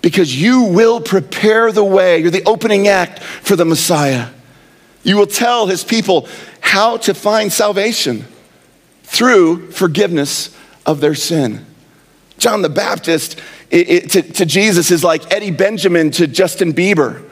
because 0.00 0.40
you 0.40 0.62
will 0.62 1.00
prepare 1.00 1.72
the 1.72 1.84
way. 1.84 2.18
You're 2.18 2.30
the 2.30 2.44
opening 2.44 2.88
act 2.88 3.22
for 3.22 3.56
the 3.56 3.64
Messiah. 3.64 4.28
You 5.02 5.16
will 5.16 5.26
tell 5.26 5.66
his 5.66 5.84
people 5.84 6.28
how 6.60 6.96
to 6.98 7.14
find 7.14 7.52
salvation 7.52 8.24
through 9.02 9.70
forgiveness 9.70 10.54
of 10.84 11.00
their 11.00 11.14
sin. 11.14 11.64
John 12.38 12.62
the 12.62 12.68
Baptist 12.68 13.40
it, 13.70 13.88
it, 13.88 14.10
to, 14.10 14.22
to 14.22 14.46
Jesus 14.46 14.90
is 14.90 15.04
like 15.04 15.32
Eddie 15.32 15.50
Benjamin 15.50 16.10
to 16.12 16.26
Justin 16.26 16.72
Bieber. 16.72 17.24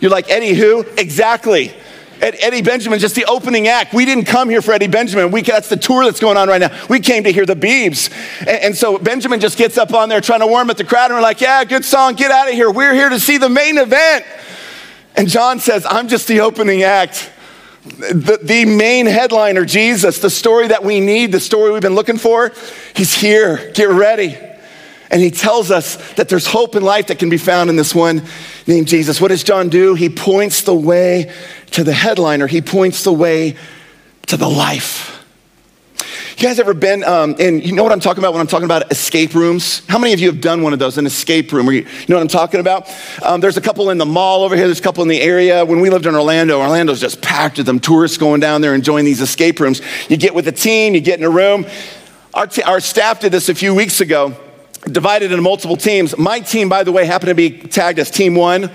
You're 0.00 0.10
like, 0.10 0.30
Eddie 0.30 0.54
who? 0.54 0.84
Exactly. 0.96 1.74
Eddie 2.20 2.60
Benjamin, 2.60 2.98
just 2.98 3.14
the 3.14 3.24
opening 3.24 3.66
act. 3.68 3.94
We 3.94 4.04
didn't 4.04 4.26
come 4.26 4.50
here 4.50 4.60
for 4.60 4.72
Eddie 4.72 4.88
Benjamin. 4.88 5.30
We, 5.30 5.40
that's 5.40 5.70
the 5.70 5.76
tour 5.76 6.04
that's 6.04 6.20
going 6.20 6.36
on 6.36 6.48
right 6.48 6.60
now. 6.60 6.86
We 6.88 7.00
came 7.00 7.24
to 7.24 7.32
hear 7.32 7.46
the 7.46 7.54
Beebs. 7.54 8.10
And, 8.40 8.48
and, 8.48 8.76
so 8.76 8.98
Benjamin 8.98 9.40
just 9.40 9.56
gets 9.56 9.78
up 9.78 9.94
on 9.94 10.10
there 10.10 10.20
trying 10.20 10.40
to 10.40 10.46
warm 10.46 10.68
up 10.68 10.76
the 10.76 10.84
crowd, 10.84 11.06
and 11.06 11.14
we're 11.14 11.22
like, 11.22 11.40
yeah, 11.40 11.64
good 11.64 11.84
song, 11.84 12.14
get 12.14 12.30
out 12.30 12.48
of 12.48 12.54
here. 12.54 12.70
We're 12.70 12.92
here 12.92 13.08
to 13.08 13.18
see 13.18 13.38
the 13.38 13.48
main 13.48 13.78
event. 13.78 14.26
And 15.16 15.28
John 15.28 15.60
says, 15.60 15.86
I'm 15.88 16.08
just 16.08 16.28
the 16.28 16.40
opening 16.40 16.82
act. 16.82 17.30
The, 17.84 18.38
the 18.42 18.64
main 18.66 19.06
headliner, 19.06 19.64
Jesus, 19.64 20.18
the 20.18 20.30
story 20.30 20.68
that 20.68 20.84
we 20.84 21.00
need, 21.00 21.32
the 21.32 21.40
story 21.40 21.72
we've 21.72 21.80
been 21.80 21.94
looking 21.94 22.18
for, 22.18 22.52
he's 22.94 23.14
here. 23.14 23.72
Get 23.72 23.88
ready. 23.88 24.36
And 25.10 25.20
he 25.20 25.30
tells 25.30 25.70
us 25.70 25.96
that 26.14 26.28
there's 26.28 26.46
hope 26.46 26.76
in 26.76 26.82
life 26.82 27.08
that 27.08 27.18
can 27.18 27.30
be 27.30 27.38
found 27.38 27.68
in 27.70 27.76
this 27.76 27.94
one 27.94 28.22
named 28.66 28.86
Jesus. 28.86 29.20
What 29.20 29.28
does 29.28 29.42
John 29.42 29.68
do? 29.68 29.94
He 29.94 30.08
points 30.08 30.62
the 30.62 30.74
way 30.74 31.32
to 31.72 31.82
the 31.82 31.92
headliner, 31.92 32.46
he 32.46 32.60
points 32.60 33.02
the 33.04 33.12
way 33.12 33.56
to 34.26 34.36
the 34.36 34.48
life. 34.48 35.09
You 36.40 36.46
guys 36.46 36.58
ever 36.58 36.72
been, 36.72 37.04
um, 37.04 37.36
and 37.38 37.62
you 37.62 37.74
know 37.74 37.82
what 37.82 37.92
I'm 37.92 38.00
talking 38.00 38.22
about 38.22 38.32
when 38.32 38.40
I'm 38.40 38.46
talking 38.46 38.64
about 38.64 38.90
escape 38.90 39.34
rooms? 39.34 39.82
How 39.88 39.98
many 39.98 40.14
of 40.14 40.20
you 40.20 40.28
have 40.28 40.40
done 40.40 40.62
one 40.62 40.72
of 40.72 40.78
those, 40.78 40.96
an 40.96 41.04
escape 41.04 41.52
room? 41.52 41.66
You, 41.66 41.72
you, 41.72 41.84
know 42.08 42.16
what 42.16 42.22
I'm 42.22 42.28
talking 42.28 42.60
about? 42.60 42.88
Um, 43.22 43.42
there's 43.42 43.58
a 43.58 43.60
couple 43.60 43.90
in 43.90 43.98
the 43.98 44.06
mall 44.06 44.42
over 44.42 44.56
here, 44.56 44.64
there's 44.64 44.78
a 44.78 44.82
couple 44.82 45.02
in 45.02 45.10
the 45.10 45.20
area. 45.20 45.66
When 45.66 45.80
we 45.80 45.90
lived 45.90 46.06
in 46.06 46.14
Orlando, 46.14 46.58
Orlando's 46.58 46.98
just 46.98 47.20
packed 47.20 47.58
with 47.58 47.66
them 47.66 47.78
tourists 47.78 48.16
going 48.16 48.40
down 48.40 48.62
there 48.62 48.74
enjoying 48.74 49.04
these 49.04 49.20
escape 49.20 49.60
rooms. 49.60 49.82
You 50.08 50.16
get 50.16 50.34
with 50.34 50.48
a 50.48 50.52
team, 50.52 50.94
you 50.94 51.02
get 51.02 51.18
in 51.18 51.26
a 51.26 51.30
room. 51.30 51.66
Our, 52.32 52.46
t- 52.46 52.62
our 52.62 52.80
staff 52.80 53.20
did 53.20 53.32
this 53.32 53.50
a 53.50 53.54
few 53.54 53.74
weeks 53.74 54.00
ago, 54.00 54.34
divided 54.90 55.32
into 55.32 55.42
multiple 55.42 55.76
teams. 55.76 56.16
My 56.16 56.40
team, 56.40 56.70
by 56.70 56.84
the 56.84 56.92
way, 56.92 57.04
happened 57.04 57.28
to 57.28 57.34
be 57.34 57.50
tagged 57.50 57.98
as 57.98 58.10
team 58.10 58.34
one. 58.34 58.70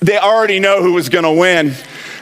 They 0.00 0.18
already 0.18 0.58
know 0.58 0.82
who 0.82 0.94
was 0.94 1.08
going 1.08 1.22
to 1.22 1.40
win 1.40 1.72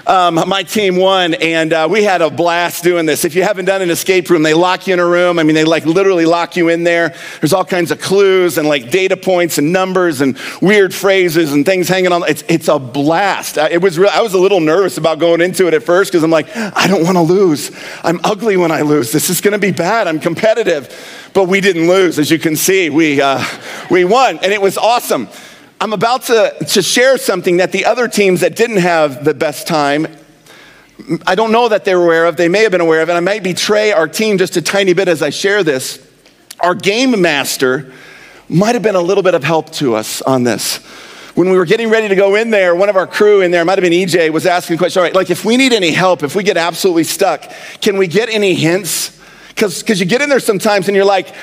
um, 0.06 0.34
my 0.48 0.62
team 0.62 0.96
won, 0.96 1.34
and 1.34 1.72
uh, 1.72 1.88
we 1.90 2.02
had 2.02 2.22
a 2.22 2.30
blast 2.30 2.82
doing 2.82 3.06
this. 3.06 3.24
If 3.24 3.34
you 3.34 3.42
haven't 3.42 3.66
done 3.66 3.82
an 3.82 3.90
escape 3.90 4.30
room, 4.30 4.42
they 4.42 4.54
lock 4.54 4.86
you 4.86 4.94
in 4.94 5.00
a 5.00 5.06
room. 5.06 5.38
I 5.38 5.44
mean, 5.44 5.54
they 5.54 5.64
like 5.64 5.86
literally 5.86 6.26
lock 6.26 6.56
you 6.56 6.68
in 6.68 6.82
there. 6.82 7.14
There's 7.40 7.52
all 7.52 7.64
kinds 7.64 7.90
of 7.90 8.00
clues 8.00 8.58
and 8.58 8.68
like 8.68 8.90
data 8.90 9.16
points 9.16 9.58
and 9.58 9.72
numbers 9.72 10.20
and 10.20 10.36
weird 10.60 10.92
phrases 10.92 11.52
and 11.52 11.64
things 11.64 11.88
hanging 11.88 12.12
on. 12.12 12.28
It's, 12.28 12.42
it's 12.48 12.68
a 12.68 12.78
blast. 12.78 13.58
It 13.58 13.80
was 13.80 13.98
real, 13.98 14.10
I 14.12 14.22
was 14.22 14.34
a 14.34 14.38
little 14.38 14.60
nervous 14.60 14.98
about 14.98 15.18
going 15.18 15.40
into 15.40 15.68
it 15.68 15.74
at 15.74 15.82
first 15.82 16.10
because 16.10 16.24
I'm 16.24 16.30
like, 16.30 16.54
I 16.56 16.86
don't 16.88 17.04
want 17.04 17.16
to 17.16 17.22
lose. 17.22 17.70
I'm 18.02 18.20
ugly 18.24 18.56
when 18.56 18.72
I 18.72 18.82
lose. 18.82 19.12
This 19.12 19.30
is 19.30 19.40
going 19.40 19.52
to 19.52 19.58
be 19.58 19.72
bad. 19.72 20.08
I'm 20.08 20.18
competitive. 20.18 21.30
But 21.32 21.44
we 21.44 21.60
didn't 21.60 21.88
lose, 21.88 22.18
as 22.18 22.30
you 22.30 22.38
can 22.38 22.56
see. 22.56 22.90
We, 22.90 23.20
uh, 23.20 23.42
we 23.90 24.04
won, 24.04 24.38
and 24.38 24.52
it 24.52 24.60
was 24.60 24.76
awesome. 24.76 25.28
I'm 25.82 25.92
about 25.92 26.22
to, 26.26 26.54
to 26.68 26.80
share 26.80 27.18
something 27.18 27.56
that 27.56 27.72
the 27.72 27.86
other 27.86 28.06
teams 28.06 28.42
that 28.42 28.54
didn't 28.54 28.76
have 28.76 29.24
the 29.24 29.34
best 29.34 29.66
time, 29.66 30.06
I 31.26 31.34
don't 31.34 31.50
know 31.50 31.68
that 31.70 31.84
they 31.84 31.96
were 31.96 32.04
aware 32.04 32.26
of. 32.26 32.36
They 32.36 32.48
may 32.48 32.62
have 32.62 32.70
been 32.70 32.80
aware 32.80 33.02
of 33.02 33.10
it. 33.10 33.14
I 33.14 33.18
might 33.18 33.42
betray 33.42 33.90
our 33.90 34.06
team 34.06 34.38
just 34.38 34.56
a 34.56 34.62
tiny 34.62 34.92
bit 34.92 35.08
as 35.08 35.22
I 35.22 35.30
share 35.30 35.64
this. 35.64 35.98
Our 36.60 36.76
game 36.76 37.20
master 37.20 37.92
might 38.48 38.76
have 38.76 38.84
been 38.84 38.94
a 38.94 39.00
little 39.00 39.24
bit 39.24 39.34
of 39.34 39.42
help 39.42 39.72
to 39.72 39.96
us 39.96 40.22
on 40.22 40.44
this. 40.44 40.76
When 41.34 41.50
we 41.50 41.56
were 41.56 41.66
getting 41.66 41.90
ready 41.90 42.06
to 42.06 42.14
go 42.14 42.36
in 42.36 42.50
there, 42.50 42.76
one 42.76 42.88
of 42.88 42.94
our 42.94 43.08
crew 43.08 43.40
in 43.40 43.50
there, 43.50 43.64
might 43.64 43.76
have 43.76 43.82
been 43.82 43.92
EJ, 43.92 44.30
was 44.30 44.46
asking 44.46 44.76
the 44.76 44.78
question, 44.78 45.00
all 45.00 45.04
right, 45.04 45.14
like 45.16 45.30
if 45.30 45.44
we 45.44 45.56
need 45.56 45.72
any 45.72 45.90
help, 45.90 46.22
if 46.22 46.36
we 46.36 46.44
get 46.44 46.56
absolutely 46.56 47.02
stuck, 47.02 47.50
can 47.80 47.96
we 47.96 48.06
get 48.06 48.28
any 48.28 48.54
hints? 48.54 49.20
Because 49.48 49.98
you 49.98 50.06
get 50.06 50.22
in 50.22 50.28
there 50.28 50.38
sometimes 50.38 50.86
and 50.86 50.94
you're 50.94 51.04
like, 51.04 51.34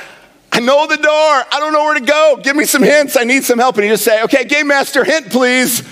I 0.51 0.59
know 0.59 0.87
the 0.87 0.97
door. 0.97 1.05
I 1.11 1.57
don't 1.59 1.73
know 1.73 1.83
where 1.83 1.93
to 1.93 2.05
go. 2.05 2.39
Give 2.41 2.55
me 2.55 2.65
some 2.65 2.83
hints. 2.83 3.15
I 3.15 3.23
need 3.23 3.43
some 3.43 3.59
help. 3.59 3.75
And 3.77 3.85
you 3.85 3.91
just 3.91 4.03
say, 4.03 4.23
okay, 4.23 4.43
game 4.45 4.67
master, 4.67 5.03
hint, 5.03 5.29
please. 5.29 5.83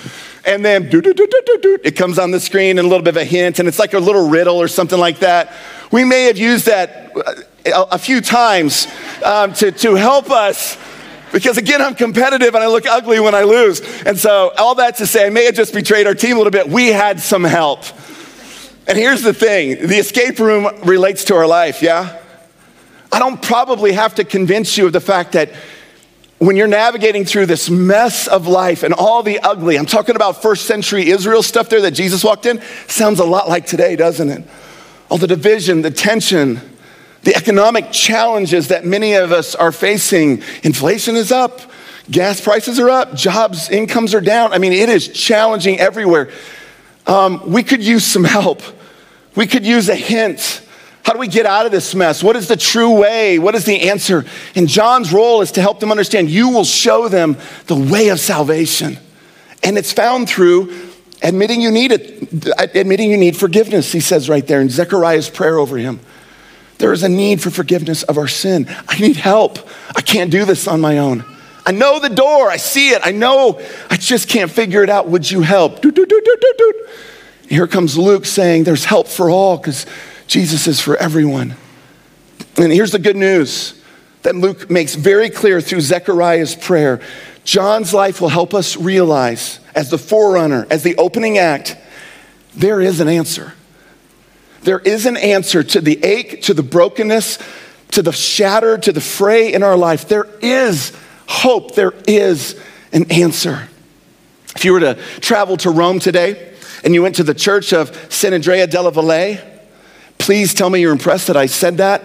And 0.46 0.64
then 0.64 0.90
it 0.92 1.96
comes 1.96 2.18
on 2.18 2.32
the 2.32 2.40
screen 2.40 2.80
and 2.80 2.86
a 2.86 2.90
little 2.90 3.04
bit 3.04 3.16
of 3.16 3.22
a 3.22 3.26
hint, 3.26 3.60
and 3.60 3.68
it's 3.68 3.80
like 3.80 3.94
a 3.94 4.00
little 4.00 4.30
riddle 4.30 4.56
or 4.58 4.70
something 4.70 4.98
like 4.98 5.20
that. 5.20 5.54
We 5.92 6.06
may 6.06 6.26
have 6.26 6.38
used 6.38 6.68
that 6.68 7.12
uh, 7.18 7.86
a 7.92 7.98
few 7.98 8.22
times 8.22 8.88
um, 9.26 9.54
to, 9.56 9.72
to 9.74 9.96
help 9.96 10.32
us 10.32 10.78
because 11.34 11.58
again, 11.58 11.82
I'm 11.82 11.96
competitive 11.96 12.56
and 12.56 12.64
I 12.64 12.68
look 12.68 12.86
ugly 12.86 13.20
when 13.20 13.36
I 13.36 13.44
lose. 13.44 13.82
And 14.04 14.18
so, 14.18 14.52
all 14.58 14.76
that 14.76 14.96
to 14.98 15.08
say, 15.08 15.28
I 15.28 15.30
may 15.30 15.46
have 15.46 15.56
just 15.56 15.74
betrayed 15.74 16.08
our 16.08 16.16
team 16.16 16.36
a 16.36 16.40
little 16.40 16.52
bit. 16.52 16.70
We 16.70 16.88
had 16.88 17.20
some 17.20 17.44
help. 17.44 17.84
And 18.88 18.98
here's 18.98 19.22
the 19.22 19.34
thing 19.34 19.88
the 19.88 19.98
escape 19.98 20.40
room 20.40 20.68
relates 20.84 21.26
to 21.26 21.36
our 21.36 21.46
life, 21.46 21.82
yeah? 21.82 22.22
I 23.12 23.20
don't 23.20 23.42
probably 23.42 23.94
have 23.94 24.16
to 24.16 24.24
convince 24.24 24.78
you 24.78 24.88
of 24.88 24.94
the 24.94 25.02
fact 25.02 25.34
that 25.34 25.52
when 26.40 26.56
you're 26.56 26.68
navigating 26.68 27.26
through 27.26 27.48
this 27.48 27.70
mess 27.70 28.28
of 28.28 28.48
life 28.48 28.84
and 28.84 28.94
all 28.94 29.24
the 29.24 29.40
ugly, 29.40 29.78
I'm 29.78 29.88
talking 29.88 30.16
about 30.16 30.42
first 30.42 30.66
century 30.66 31.10
Israel 31.10 31.42
stuff 31.42 31.70
there 31.70 31.82
that 31.82 31.92
Jesus 31.92 32.24
walked 32.24 32.46
in, 32.46 32.62
sounds 32.88 33.20
a 33.20 33.26
lot 33.26 33.50
like 33.50 33.66
today, 33.66 33.96
doesn't 33.96 34.30
it? 34.30 34.44
All 35.10 35.18
the 35.18 35.28
division, 35.28 35.82
the 35.82 35.90
tension, 35.90 36.62
the 37.24 37.36
economic 37.36 37.92
challenges 37.92 38.68
that 38.68 38.86
many 38.86 39.14
of 39.14 39.32
us 39.32 39.56
are 39.56 39.72
facing. 39.72 40.44
Inflation 40.64 41.16
is 41.16 41.32
up, 41.32 41.62
gas 42.12 42.40
prices 42.40 42.80
are 42.80 42.90
up, 42.90 43.16
jobs, 43.16 43.70
incomes 43.70 44.14
are 44.14 44.22
down. 44.22 44.54
I 44.54 44.60
mean, 44.60 44.74
it 44.74 44.90
is 44.90 45.08
challenging 45.08 45.80
everywhere. 45.80 46.30
Um, 47.08 47.50
we 47.50 47.64
could 47.64 47.84
use 47.84 48.06
some 48.06 48.24
help, 48.24 48.62
we 49.36 49.48
could 49.48 49.66
use 49.66 49.90
a 49.90 49.96
hint. 49.96 50.62
How 51.08 51.14
do 51.14 51.20
we 51.20 51.30
get 51.30 51.46
out 51.46 51.66
of 51.66 51.72
this 51.72 51.96
mess? 51.96 52.22
What 52.22 52.36
is 52.36 52.50
the 52.50 52.58
true 52.58 53.00
way? 53.00 53.40
What 53.40 53.56
is 53.56 53.64
the 53.64 53.90
answer? 53.90 54.26
And 54.58 54.68
John's 54.68 55.14
role 55.14 55.40
is 55.40 55.54
to 55.54 55.62
help 55.62 55.80
them 55.80 55.90
understand 55.90 56.30
you 56.30 56.50
will 56.50 56.66
show 56.66 57.08
them 57.08 57.38
the 57.68 57.78
way 57.78 58.10
of 58.10 58.20
salvation. 58.20 58.98
And 59.64 59.78
it's 59.78 59.94
found 59.94 60.28
through 60.28 60.78
admitting 61.22 61.62
you 61.62 61.72
need 61.72 61.94
it, 61.94 62.52
admitting 62.76 63.10
you 63.10 63.16
need 63.16 63.38
forgiveness, 63.38 63.90
he 63.90 64.02
says 64.02 64.28
right 64.28 64.46
there 64.46 64.60
in 64.60 64.68
Zechariah's 64.68 65.30
prayer 65.30 65.58
over 65.58 65.78
him. 65.78 66.02
There 66.78 66.92
is 66.92 67.04
a 67.04 67.10
need 67.10 67.42
for 67.42 67.52
forgiveness 67.52 68.04
of 68.04 68.18
our 68.18 68.28
sin. 68.28 68.68
I 68.90 69.00
need 69.00 69.16
help. 69.16 69.60
I 69.96 70.02
can't 70.02 70.30
do 70.30 70.44
this 70.44 70.68
on 70.68 70.82
my 70.82 70.98
own. 70.98 71.24
I 71.66 71.72
know 71.72 72.02
the 72.02 72.10
door. 72.10 72.52
I 72.52 72.58
see 72.58 72.90
it. 72.90 73.02
I 73.06 73.12
know. 73.12 73.62
I 73.90 73.96
just 73.96 74.28
can't 74.28 74.52
figure 74.52 74.84
it 74.84 74.90
out. 74.90 75.08
Would 75.08 75.32
you 75.32 75.40
help? 75.40 75.86
Here 77.48 77.66
comes 77.66 77.98
Luke 77.98 78.26
saying 78.26 78.66
there's 78.66 78.84
help 78.84 79.08
for 79.08 79.30
all 79.30 79.56
because 79.56 79.86
Jesus 80.28 80.68
is 80.68 80.80
for 80.80 80.96
everyone. 80.98 81.56
And 82.58 82.72
here's 82.72 82.92
the 82.92 83.00
good 83.00 83.16
news 83.16 83.82
that 84.24 84.36
Luke 84.36 84.70
makes 84.70 84.96
very 84.96 85.30
clear 85.30 85.62
through 85.62 85.82
Zechariah's 85.82 86.56
prayer. 86.56 87.02
John's 87.46 87.94
life 87.94 88.20
will 88.20 88.30
help 88.30 88.54
us 88.54 88.76
realize, 88.76 89.60
as 89.74 89.90
the 89.90 89.98
forerunner, 89.98 90.68
as 90.70 90.84
the 90.84 90.98
opening 90.98 91.38
act, 91.38 91.78
there 92.54 92.82
is 92.82 93.00
an 93.00 93.08
answer. 93.08 93.54
There 94.64 94.80
is 94.80 95.06
an 95.06 95.16
answer 95.16 95.64
to 95.64 95.80
the 95.80 96.04
ache, 96.04 96.42
to 96.44 96.54
the 96.54 96.64
brokenness, 96.64 97.40
to 97.92 98.02
the 98.02 98.12
shatter, 98.12 98.78
to 98.78 98.92
the 98.92 99.00
fray 99.00 99.54
in 99.54 99.64
our 99.64 99.78
life. 99.78 100.10
There 100.10 100.28
is 100.42 100.92
hope. 101.28 101.76
There 101.76 101.94
is 102.06 102.60
an 102.92 103.10
answer. 103.12 103.70
If 104.56 104.66
you 104.66 104.74
were 104.74 104.82
to 104.82 104.96
travel 105.22 105.56
to 105.58 105.70
Rome 105.70 106.00
today 106.00 106.54
and 106.84 106.94
you 106.94 107.02
went 107.02 107.16
to 107.16 107.24
the 107.24 107.34
church 107.34 107.72
of 107.72 108.12
San 108.12 108.34
Andrea 108.34 108.68
della 108.68 108.92
Valle, 108.92 109.38
Please 110.28 110.54
tell 110.54 110.70
me 110.70 110.82
you're 110.82 110.92
impressed 110.92 111.28
that 111.28 111.38
I 111.38 111.46
said 111.46 111.78
that 111.78 112.04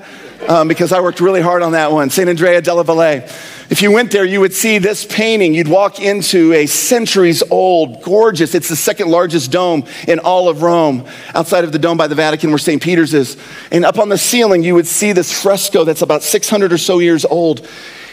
um, 0.48 0.68
because 0.68 0.92
I 0.92 1.00
worked 1.00 1.20
really 1.20 1.40
hard 1.40 1.60
on 1.60 1.72
that 1.72 1.90
one. 1.90 2.08
St. 2.08 2.28
Andrea 2.28 2.62
della 2.62 2.84
Valle. 2.84 3.28
If 3.68 3.82
you 3.82 3.90
went 3.90 4.12
there, 4.12 4.24
you 4.24 4.38
would 4.38 4.54
see 4.54 4.78
this 4.78 5.04
painting. 5.04 5.54
You'd 5.54 5.66
walk 5.66 5.98
into 5.98 6.52
a 6.52 6.66
centuries 6.66 7.42
old, 7.50 8.00
gorgeous, 8.04 8.54
it's 8.54 8.68
the 8.68 8.76
second 8.76 9.08
largest 9.08 9.50
dome 9.50 9.86
in 10.06 10.20
all 10.20 10.48
of 10.48 10.62
Rome, 10.62 11.04
outside 11.34 11.64
of 11.64 11.72
the 11.72 11.80
dome 11.80 11.96
by 11.96 12.06
the 12.06 12.14
Vatican 12.14 12.50
where 12.50 12.58
St. 12.58 12.80
Peter's 12.80 13.12
is. 13.12 13.36
And 13.72 13.84
up 13.84 13.98
on 13.98 14.08
the 14.08 14.18
ceiling, 14.18 14.62
you 14.62 14.76
would 14.76 14.86
see 14.86 15.10
this 15.10 15.42
fresco 15.42 15.82
that's 15.82 16.02
about 16.02 16.22
600 16.22 16.72
or 16.72 16.78
so 16.78 17.00
years 17.00 17.24
old. 17.24 17.68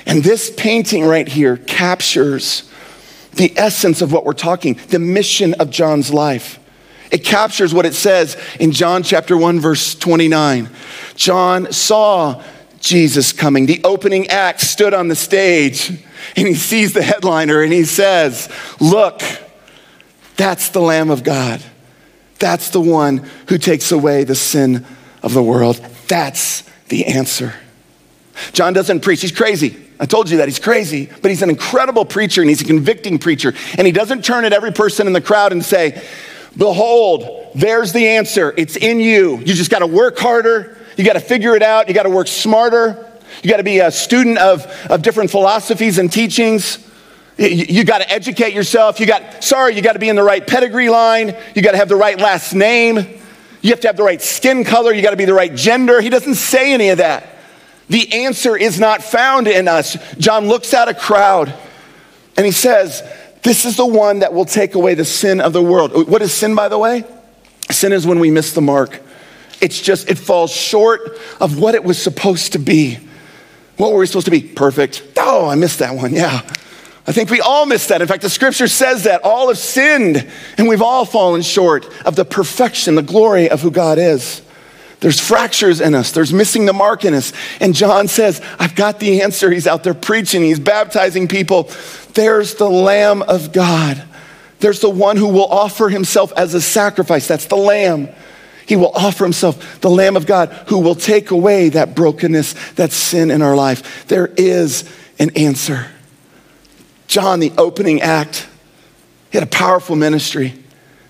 And 0.07 0.23
this 0.23 0.51
painting 0.57 1.05
right 1.05 1.27
here 1.27 1.57
captures 1.57 2.67
the 3.33 3.53
essence 3.55 4.01
of 4.01 4.11
what 4.11 4.25
we're 4.25 4.33
talking, 4.33 4.79
the 4.87 4.97
mission 4.97 5.53
of 5.59 5.69
John's 5.69 6.11
life. 6.11 6.58
It 7.11 7.23
captures 7.23 7.73
what 7.73 7.85
it 7.85 7.95
says 7.95 8.37
in 8.59 8.71
John 8.71 9.03
chapter 9.03 9.35
1, 9.35 9.59
verse 9.59 9.95
29. 9.95 10.69
John 11.15 11.71
saw 11.71 12.43
Jesus 12.79 13.33
coming. 13.33 13.65
The 13.65 13.81
opening 13.83 14.27
act 14.27 14.61
stood 14.61 14.93
on 14.93 15.07
the 15.07 15.15
stage 15.15 15.89
and 16.35 16.47
he 16.47 16.53
sees 16.53 16.93
the 16.93 17.01
headliner 17.01 17.61
and 17.61 17.73
he 17.73 17.83
says, 17.83 18.49
Look, 18.79 19.21
that's 20.37 20.69
the 20.69 20.81
Lamb 20.81 21.09
of 21.09 21.23
God. 21.23 21.63
That's 22.37 22.69
the 22.69 22.81
one 22.81 23.29
who 23.47 23.57
takes 23.57 23.91
away 23.91 24.23
the 24.23 24.35
sin 24.35 24.85
of 25.21 25.33
the 25.33 25.43
world. 25.43 25.77
That's 26.07 26.63
the 26.87 27.07
answer. 27.07 27.53
John 28.53 28.71
doesn't 28.71 29.01
preach, 29.01 29.21
he's 29.21 29.33
crazy. 29.33 29.75
I 29.99 30.05
told 30.05 30.29
you 30.29 30.37
that 30.37 30.47
he's 30.47 30.59
crazy, 30.59 31.09
but 31.21 31.29
he's 31.29 31.41
an 31.41 31.49
incredible 31.49 32.05
preacher 32.05 32.39
and 32.39 32.49
he's 32.49 32.61
a 32.61 32.65
convicting 32.65 33.19
preacher. 33.19 33.53
And 33.77 33.85
he 33.85 33.91
doesn't 33.91 34.23
turn 34.23 34.45
at 34.45 34.53
every 34.53 34.71
person 34.71 35.07
in 35.07 35.13
the 35.13 35.19
crowd 35.19 35.51
and 35.51 35.63
say, 35.63 36.01
Behold, 36.57 37.51
there's 37.55 37.93
the 37.93 38.07
answer. 38.07 38.53
It's 38.57 38.75
in 38.75 38.99
you. 38.99 39.37
You 39.37 39.53
just 39.53 39.71
got 39.71 39.79
to 39.79 39.87
work 39.87 40.17
harder. 40.17 40.77
You 40.97 41.03
got 41.05 41.13
to 41.13 41.19
figure 41.19 41.55
it 41.55 41.61
out. 41.61 41.87
You 41.87 41.93
got 41.93 42.03
to 42.03 42.09
work 42.09 42.27
smarter. 42.27 43.05
You 43.43 43.49
got 43.49 43.57
to 43.57 43.63
be 43.63 43.79
a 43.79 43.91
student 43.91 44.37
of, 44.37 44.65
of 44.89 45.01
different 45.01 45.31
philosophies 45.31 45.97
and 45.97 46.11
teachings. 46.11 46.85
You, 47.37 47.47
you 47.47 47.83
got 47.83 47.99
to 47.99 48.11
educate 48.11 48.53
yourself. 48.53 48.99
You 48.99 49.05
got, 49.05 49.43
sorry, 49.43 49.75
you 49.75 49.81
got 49.81 49.93
to 49.93 49.99
be 49.99 50.09
in 50.09 50.15
the 50.15 50.23
right 50.23 50.45
pedigree 50.45 50.89
line. 50.89 51.35
You 51.55 51.61
got 51.61 51.71
to 51.71 51.77
have 51.77 51.89
the 51.89 51.95
right 51.95 52.19
last 52.19 52.53
name. 52.53 52.97
You 53.61 53.69
have 53.71 53.79
to 53.81 53.87
have 53.87 53.97
the 53.97 54.03
right 54.03 54.21
skin 54.21 54.63
color. 54.63 54.91
You 54.91 55.01
got 55.01 55.11
to 55.11 55.17
be 55.17 55.25
the 55.25 55.33
right 55.33 55.53
gender. 55.53 56.01
He 56.01 56.09
doesn't 56.09 56.35
say 56.35 56.73
any 56.73 56.89
of 56.89 56.97
that. 56.97 57.27
The 57.87 58.25
answer 58.25 58.55
is 58.55 58.79
not 58.79 59.03
found 59.03 59.47
in 59.47 59.67
us. 59.67 59.97
John 60.17 60.47
looks 60.47 60.73
at 60.73 60.87
a 60.87 60.93
crowd 60.93 61.53
and 62.37 62.45
he 62.45 62.51
says, 62.51 63.03
this 63.43 63.65
is 63.65 63.77
the 63.77 63.85
one 63.85 64.19
that 64.19 64.33
will 64.33 64.45
take 64.45 64.75
away 64.75 64.95
the 64.95 65.05
sin 65.05 65.39
of 65.41 65.53
the 65.53 65.63
world. 65.63 66.07
What 66.09 66.21
is 66.21 66.33
sin, 66.33 66.55
by 66.55 66.67
the 66.67 66.77
way? 66.77 67.03
Sin 67.69 67.93
is 67.93 68.05
when 68.05 68.19
we 68.19 68.31
miss 68.31 68.53
the 68.53 68.61
mark. 68.61 69.01
It's 69.61 69.79
just, 69.79 70.09
it 70.09 70.17
falls 70.17 70.51
short 70.51 71.19
of 71.39 71.59
what 71.59 71.75
it 71.75 71.83
was 71.83 72.01
supposed 72.01 72.53
to 72.53 72.59
be. 72.59 72.97
What 73.77 73.93
were 73.93 73.99
we 73.99 74.05
supposed 74.07 74.25
to 74.25 74.31
be? 74.31 74.41
Perfect. 74.41 75.03
Oh, 75.17 75.47
I 75.47 75.55
missed 75.55 75.79
that 75.79 75.95
one. 75.95 76.13
Yeah. 76.13 76.41
I 77.07 77.11
think 77.11 77.29
we 77.29 77.41
all 77.41 77.65
missed 77.65 77.89
that. 77.89 78.01
In 78.01 78.07
fact, 78.07 78.21
the 78.21 78.29
scripture 78.29 78.67
says 78.67 79.05
that 79.05 79.23
all 79.23 79.47
have 79.47 79.57
sinned 79.57 80.29
and 80.57 80.67
we've 80.67 80.81
all 80.81 81.05
fallen 81.05 81.41
short 81.41 81.87
of 82.05 82.15
the 82.15 82.25
perfection, 82.25 82.95
the 82.95 83.01
glory 83.01 83.49
of 83.49 83.61
who 83.61 83.71
God 83.71 83.97
is. 83.97 84.41
There's 84.99 85.19
fractures 85.19 85.79
in 85.79 85.95
us. 85.95 86.11
There's 86.11 86.33
missing 86.33 86.65
the 86.65 86.73
mark 86.73 87.05
in 87.05 87.13
us. 87.13 87.31
And 87.61 87.73
John 87.73 88.07
says, 88.07 88.41
I've 88.59 88.75
got 88.75 88.99
the 88.99 89.21
answer. 89.21 89.49
He's 89.49 89.67
out 89.67 89.83
there 89.83 89.93
preaching, 89.93 90.43
he's 90.43 90.59
baptizing 90.59 91.27
people. 91.27 91.69
There's 92.13 92.55
the 92.55 92.69
Lamb 92.69 93.21
of 93.21 93.53
God. 93.53 94.03
There's 94.59 94.81
the 94.81 94.89
one 94.89 95.15
who 95.15 95.29
will 95.29 95.47
offer 95.47 95.87
himself 95.87 96.33
as 96.35 96.53
a 96.53 96.61
sacrifice. 96.61 97.27
That's 97.27 97.45
the 97.45 97.55
Lamb. 97.55 98.09
He 98.67 98.75
will 98.75 98.91
offer 98.93 99.23
himself, 99.23 99.79
the 99.81 99.89
Lamb 99.89 100.15
of 100.15 100.25
God, 100.25 100.49
who 100.67 100.79
will 100.79 100.95
take 100.95 101.31
away 101.31 101.69
that 101.69 101.95
brokenness, 101.95 102.53
that 102.73 102.91
sin 102.91 103.31
in 103.31 103.41
our 103.41 103.55
life. 103.55 104.07
There 104.07 104.27
is 104.27 104.87
an 105.17 105.31
answer. 105.35 105.87
John, 107.07 107.39
the 107.39 107.51
opening 107.57 108.01
act, 108.01 108.47
he 109.31 109.37
had 109.39 109.47
a 109.47 109.49
powerful 109.49 109.95
ministry. 109.95 110.53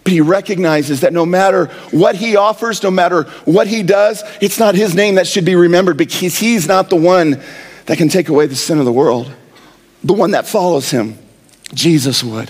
But 0.10 0.13
he 0.16 0.22
recognizes 0.22 1.01
that 1.01 1.13
no 1.13 1.24
matter 1.24 1.68
what 1.92 2.16
he 2.16 2.36
offers, 2.36 2.82
no 2.82 2.89
matter 2.89 3.25
what 3.46 3.68
he 3.68 3.84
does, 3.84 4.24
it's 4.42 4.58
not 4.58 4.74
his 4.74 4.96
name 4.96 5.16
that 5.16 5.28
should 5.28 5.46
be 5.46 5.54
remembered 5.54 5.98
because 5.98 6.36
he's 6.36 6.68
not 6.68 6.89
the 6.89 6.96
one 6.96 7.39
that 7.86 8.00
can 8.00 8.10
take 8.10 8.28
away 8.28 8.48
the 8.48 8.56
sin 8.56 8.80
of 8.80 8.86
the 8.86 8.92
world. 8.92 9.32
The 10.04 10.13
one 10.13 10.32
that 10.32 10.48
follows 10.48 10.89
him, 10.89 11.20
Jesus 11.75 12.24
would. 12.24 12.50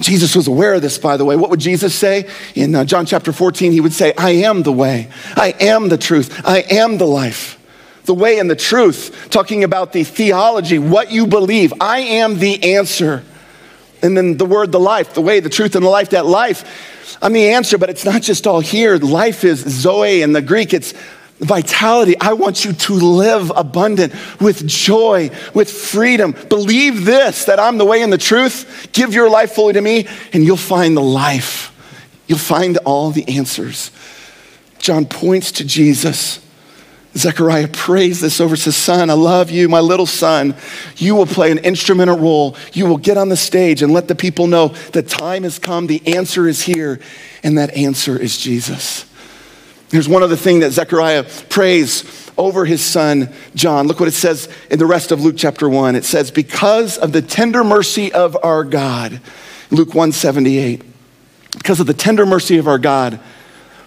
Jesus 0.00 0.34
was 0.34 0.48
aware 0.48 0.74
of 0.74 0.82
this, 0.82 0.98
by 0.98 1.16
the 1.16 1.24
way. 1.24 1.36
What 1.36 1.50
would 1.50 1.60
Jesus 1.60 1.94
say? 1.94 2.28
In 2.56 2.74
uh, 2.74 2.84
John 2.84 3.06
chapter 3.06 3.30
14, 3.30 3.70
he 3.70 3.80
would 3.80 3.92
say, 3.92 4.12
I 4.18 4.30
am 4.30 4.64
the 4.64 4.72
way, 4.72 5.08
I 5.36 5.54
am 5.60 5.88
the 5.88 5.98
truth, 5.98 6.44
I 6.44 6.62
am 6.62 6.98
the 6.98 7.06
life. 7.06 7.60
The 8.06 8.14
way 8.14 8.40
and 8.40 8.50
the 8.50 8.56
truth, 8.56 9.28
talking 9.30 9.62
about 9.62 9.92
the 9.92 10.02
theology, 10.02 10.80
what 10.80 11.12
you 11.12 11.28
believe. 11.28 11.72
I 11.80 12.00
am 12.00 12.40
the 12.40 12.74
answer. 12.74 13.22
And 14.02 14.16
then 14.16 14.36
the 14.36 14.46
word, 14.46 14.72
the 14.72 14.80
life, 14.80 15.14
the 15.14 15.20
way, 15.20 15.40
the 15.40 15.48
truth, 15.48 15.76
and 15.76 15.84
the 15.84 15.90
life, 15.90 16.10
that 16.10 16.26
life. 16.26 17.18
I'm 17.22 17.32
the 17.32 17.50
answer, 17.50 17.78
but 17.78 17.88
it's 17.88 18.04
not 18.04 18.22
just 18.22 18.46
all 18.46 18.60
here. 18.60 18.98
Life 18.98 19.44
is 19.44 19.60
Zoe 19.60 20.22
in 20.22 20.32
the 20.32 20.42
Greek, 20.42 20.74
it's 20.74 20.92
vitality. 21.38 22.14
I 22.20 22.32
want 22.32 22.64
you 22.64 22.72
to 22.72 22.94
live 22.94 23.52
abundant 23.54 24.14
with 24.40 24.66
joy, 24.66 25.30
with 25.54 25.70
freedom. 25.70 26.32
Believe 26.48 27.04
this 27.04 27.44
that 27.46 27.60
I'm 27.60 27.78
the 27.78 27.84
way 27.84 28.02
and 28.02 28.12
the 28.12 28.18
truth. 28.18 28.88
Give 28.92 29.12
your 29.12 29.28
life 29.28 29.52
fully 29.52 29.74
to 29.74 29.80
me, 29.80 30.08
and 30.32 30.44
you'll 30.44 30.56
find 30.56 30.96
the 30.96 31.02
life. 31.02 31.68
You'll 32.26 32.38
find 32.38 32.78
all 32.78 33.10
the 33.10 33.28
answers. 33.36 33.90
John 34.78 35.04
points 35.04 35.52
to 35.52 35.64
Jesus. 35.64 36.40
Zechariah 37.16 37.68
prays 37.68 38.20
this 38.20 38.40
over 38.40 38.56
his 38.56 38.74
son. 38.74 39.10
I 39.10 39.14
love 39.14 39.50
you, 39.50 39.68
my 39.68 39.80
little 39.80 40.06
son. 40.06 40.54
You 40.96 41.14
will 41.14 41.26
play 41.26 41.50
an 41.50 41.58
instrumental 41.58 42.18
role. 42.18 42.56
You 42.72 42.86
will 42.86 42.96
get 42.96 43.18
on 43.18 43.28
the 43.28 43.36
stage 43.36 43.82
and 43.82 43.92
let 43.92 44.08
the 44.08 44.14
people 44.14 44.46
know 44.46 44.68
the 44.92 45.02
time 45.02 45.42
has 45.42 45.58
come, 45.58 45.86
the 45.86 46.16
answer 46.16 46.48
is 46.48 46.62
here, 46.62 47.00
and 47.42 47.58
that 47.58 47.74
answer 47.76 48.18
is 48.18 48.38
Jesus. 48.38 49.04
Here's 49.90 50.08
one 50.08 50.22
other 50.22 50.36
thing 50.36 50.60
that 50.60 50.70
Zechariah 50.70 51.24
prays 51.50 52.30
over 52.38 52.64
his 52.64 52.82
son 52.82 53.30
John. 53.54 53.86
Look 53.86 54.00
what 54.00 54.08
it 54.08 54.12
says 54.12 54.48
in 54.70 54.78
the 54.78 54.86
rest 54.86 55.12
of 55.12 55.20
Luke 55.20 55.34
chapter 55.36 55.68
1. 55.68 55.96
It 55.96 56.04
says, 56.06 56.30
Because 56.30 56.96
of 56.96 57.12
the 57.12 57.20
tender 57.20 57.62
mercy 57.62 58.10
of 58.10 58.36
our 58.42 58.64
God, 58.64 59.20
Luke 59.70 59.88
178, 59.88 60.82
because 61.58 61.78
of 61.78 61.86
the 61.86 61.94
tender 61.94 62.24
mercy 62.24 62.56
of 62.56 62.66
our 62.66 62.78
God, 62.78 63.20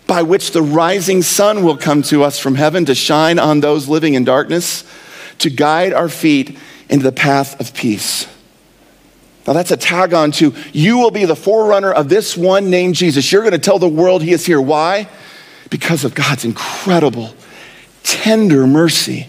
by 0.08 0.22
which 0.22 0.52
the 0.52 0.62
rising 0.62 1.22
sun 1.22 1.64
will 1.64 1.78
come 1.78 2.02
to 2.04 2.24
us 2.24 2.40
from 2.40 2.56
heaven 2.56 2.86
to 2.86 2.96
shine 2.96 3.40
on 3.40 3.60
those 3.60 3.88
living 3.88 4.14
in 4.14 4.24
darkness, 4.24 4.84
to 5.40 5.50
guide 5.50 5.94
our 5.94 6.10
feet 6.10 6.58
into 6.90 7.04
the 7.04 7.12
path 7.12 7.60
of 7.60 7.74
peace. 7.74 8.28
Now, 9.48 9.54
that's 9.54 9.72
a 9.72 9.78
tag 9.78 10.14
on 10.14 10.32
to 10.34 10.54
you 10.74 10.98
will 10.98 11.12
be 11.12 11.26
the 11.26 11.36
forerunner 11.36 11.92
of 11.92 12.10
this 12.10 12.36
one 12.36 12.70
named 12.70 12.96
Jesus. 12.96 13.32
You're 13.32 13.42
going 13.42 13.52
to 13.52 13.60
tell 13.60 13.80
the 13.80 13.88
world 13.88 14.24
he 14.24 14.32
is 14.32 14.46
here. 14.46 14.62
Why? 14.62 15.08
Because 15.70 16.04
of 16.04 16.16
God's 16.16 16.46
incredible, 16.46 17.34
tender 18.04 18.66
mercy, 18.66 19.28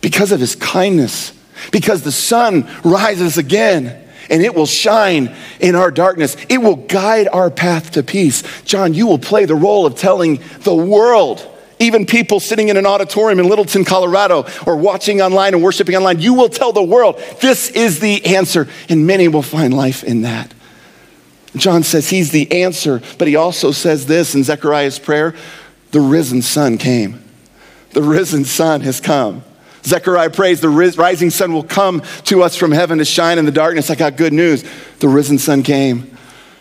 because 0.00 0.32
of 0.32 0.40
his 0.40 0.54
kindness, 0.56 1.32
because 1.72 2.02
the 2.02 2.12
sun 2.12 2.68
rises 2.84 3.36
again 3.36 4.07
and 4.30 4.42
it 4.42 4.54
will 4.54 4.66
shine 4.66 5.34
in 5.60 5.74
our 5.74 5.90
darkness. 5.90 6.36
It 6.48 6.58
will 6.58 6.76
guide 6.76 7.28
our 7.28 7.50
path 7.50 7.92
to 7.92 8.02
peace. 8.02 8.42
John, 8.62 8.94
you 8.94 9.06
will 9.06 9.18
play 9.18 9.44
the 9.44 9.54
role 9.54 9.86
of 9.86 9.96
telling 9.96 10.40
the 10.60 10.74
world, 10.74 11.46
even 11.78 12.06
people 12.06 12.40
sitting 12.40 12.68
in 12.68 12.76
an 12.76 12.86
auditorium 12.86 13.38
in 13.38 13.48
Littleton, 13.48 13.84
Colorado, 13.84 14.46
or 14.66 14.76
watching 14.76 15.20
online 15.20 15.54
and 15.54 15.62
worshiping 15.62 15.96
online, 15.96 16.20
you 16.20 16.34
will 16.34 16.48
tell 16.48 16.72
the 16.72 16.82
world 16.82 17.22
this 17.40 17.70
is 17.70 18.00
the 18.00 18.24
answer, 18.26 18.68
and 18.88 19.06
many 19.06 19.28
will 19.28 19.42
find 19.42 19.72
life 19.72 20.04
in 20.04 20.22
that. 20.22 20.52
John 21.56 21.82
says 21.82 22.10
he's 22.10 22.30
the 22.30 22.62
answer, 22.62 23.00
but 23.16 23.28
he 23.28 23.36
also 23.36 23.72
says 23.72 24.06
this 24.06 24.34
in 24.34 24.44
Zechariah's 24.44 24.98
prayer 24.98 25.34
the 25.90 26.00
risen 26.00 26.42
sun 26.42 26.76
came. 26.76 27.24
The 27.92 28.02
risen 28.02 28.44
sun 28.44 28.82
has 28.82 29.00
come. 29.00 29.42
Zechariah 29.88 30.30
prays 30.30 30.60
the 30.60 30.68
rising 30.68 31.30
sun 31.30 31.52
will 31.52 31.64
come 31.64 32.02
to 32.24 32.42
us 32.42 32.56
from 32.56 32.72
heaven 32.72 32.98
to 32.98 33.04
shine 33.04 33.38
in 33.38 33.44
the 33.44 33.52
darkness. 33.52 33.90
I 33.90 33.94
got 33.94 34.16
good 34.16 34.32
news. 34.32 34.64
The 35.00 35.08
risen 35.08 35.38
sun 35.38 35.62
came. 35.62 36.16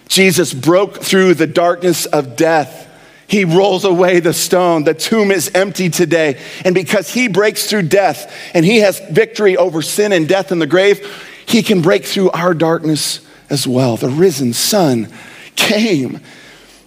Jesus 0.08 0.54
broke 0.54 1.02
through 1.04 1.34
the 1.34 1.48
darkness 1.48 2.06
of 2.06 2.36
death. 2.36 2.86
He 3.28 3.44
rolls 3.44 3.84
away 3.84 4.22
the 4.22 4.34
stone. 4.34 4.86
The 4.86 4.94
tomb 4.94 5.32
is 5.32 5.52
empty 5.54 5.90
today. 5.90 6.40
And 6.63 6.74
because 6.74 7.13
he 7.13 7.28
breaks 7.28 7.70
through 7.70 7.84
death 7.84 8.34
and 8.54 8.66
he 8.66 8.78
has 8.78 9.00
victory 9.12 9.58
over 9.58 9.82
sin 9.82 10.13
and 10.13 10.28
death 10.28 10.54
in 10.54 10.60
the 10.60 10.68
grave, 10.68 11.06
he 11.46 11.62
can 11.62 11.82
break 11.82 12.06
through 12.06 12.30
our 12.32 12.54
darkness 12.54 13.20
as 13.50 13.68
well. 13.68 13.98
The 13.98 14.10
risen 14.10 14.54
sun 14.54 15.12
came, 15.56 16.22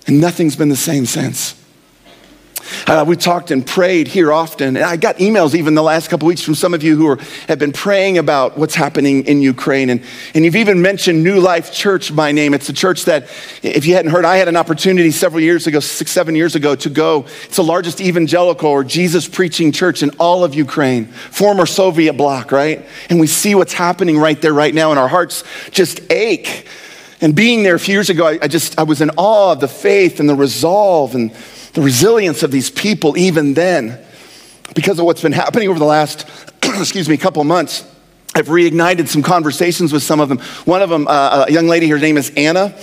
and 0.07 0.21
nothing's 0.21 0.57
been 0.57 0.69
the 0.71 0.77
same 0.77 1.05
since. 1.05 1.60
Uh, 2.87 3.05
we 3.07 3.17
talked 3.17 3.51
and 3.51 3.67
prayed 3.67 4.09
here 4.09 4.33
often. 4.33 4.77
And 4.77 4.85
I 4.85 4.97
got 4.97 5.17
emails 5.17 5.55
even 5.55 5.75
the 5.75 5.83
last 5.83 6.09
couple 6.09 6.27
weeks 6.27 6.43
from 6.43 6.55
some 6.55 6.75
of 6.75 6.83
you 6.83 6.97
who 6.97 7.07
are, 7.07 7.19
have 7.49 7.59
been 7.59 7.73
praying 7.73 8.19
about 8.19 8.57
what's 8.59 8.75
happening 8.75 9.27
in 9.27 9.43
Ukraine. 9.43 9.91
And, 9.91 10.03
and 10.35 10.45
you've 10.45 10.57
even 10.57 10.83
mentioned 10.83 11.23
New 11.23 11.41
Life 11.41 11.73
Church 11.73 12.15
by 12.15 12.33
name. 12.33 12.55
It's 12.55 12.69
a 12.69 12.73
church 12.73 13.05
that, 13.05 13.25
if 13.63 13.87
you 13.87 13.95
hadn't 13.95 14.11
heard, 14.11 14.25
I 14.25 14.37
had 14.37 14.49
an 14.49 14.57
opportunity 14.57 15.11
several 15.11 15.41
years 15.41 15.67
ago, 15.67 15.81
six, 15.81 16.11
seven 16.11 16.35
years 16.35 16.55
ago, 16.55 16.75
to 16.77 16.91
go. 16.91 17.27
It's 17.45 17.57
the 17.57 17.65
largest 17.65 18.01
evangelical 18.01 18.71
or 18.71 18.85
Jesus 18.85 19.29
preaching 19.29 19.73
church 19.73 20.03
in 20.03 20.11
all 20.19 20.45
of 20.45 20.55
Ukraine, 20.55 21.07
former 21.07 21.67
Soviet 21.67 22.15
bloc, 22.15 22.53
right? 22.53 22.87
And 23.09 23.21
we 23.21 23.27
see 23.27 23.55
what's 23.55 23.73
happening 23.73 24.19
right 24.19 24.41
there, 24.41 24.53
right 24.53 24.75
now, 24.75 24.91
and 24.91 24.99
our 24.99 25.09
hearts 25.09 25.45
just 25.71 26.01
ache. 26.11 26.67
And 27.21 27.35
being 27.35 27.63
there 27.63 27.75
a 27.75 27.79
few 27.81 27.93
years 27.93 28.09
ago, 28.09 28.27
I, 28.27 28.39
I 28.43 28.49
just, 28.49 28.79
I 28.79 28.85
was 28.85 29.03
in 29.03 29.11
awe 29.17 29.53
of 29.53 29.61
the 29.61 29.69
faith 29.69 30.21
and 30.21 30.29
the 30.29 30.35
resolve 30.35 31.15
and 31.15 31.33
the 31.75 31.83
resilience 31.83 32.43
of 32.43 32.51
these 32.51 32.71
people 32.71 33.17
even 33.17 33.55
then 33.55 33.99
because 34.75 34.99
of 34.99 35.05
what's 35.05 35.23
been 35.23 35.33
happening 35.33 35.69
over 35.69 35.79
the 35.79 35.85
last 35.85 36.29
excuse 36.63 37.09
me 37.09 37.17
couple 37.17 37.43
months 37.45 37.85
i've 38.35 38.49
reignited 38.49 39.09
some 39.09 39.23
conversations 39.23 39.93
with 39.93 40.03
some 40.03 40.21
of 40.21 40.29
them 40.29 40.39
one 40.65 40.83
of 40.83 40.91
them 40.91 41.07
uh, 41.09 41.47
a 41.49 41.53
young 41.53 41.67
lady 41.67 41.89
her 41.89 41.99
name 41.99 42.17
is 42.17 42.33
anna 42.37 42.75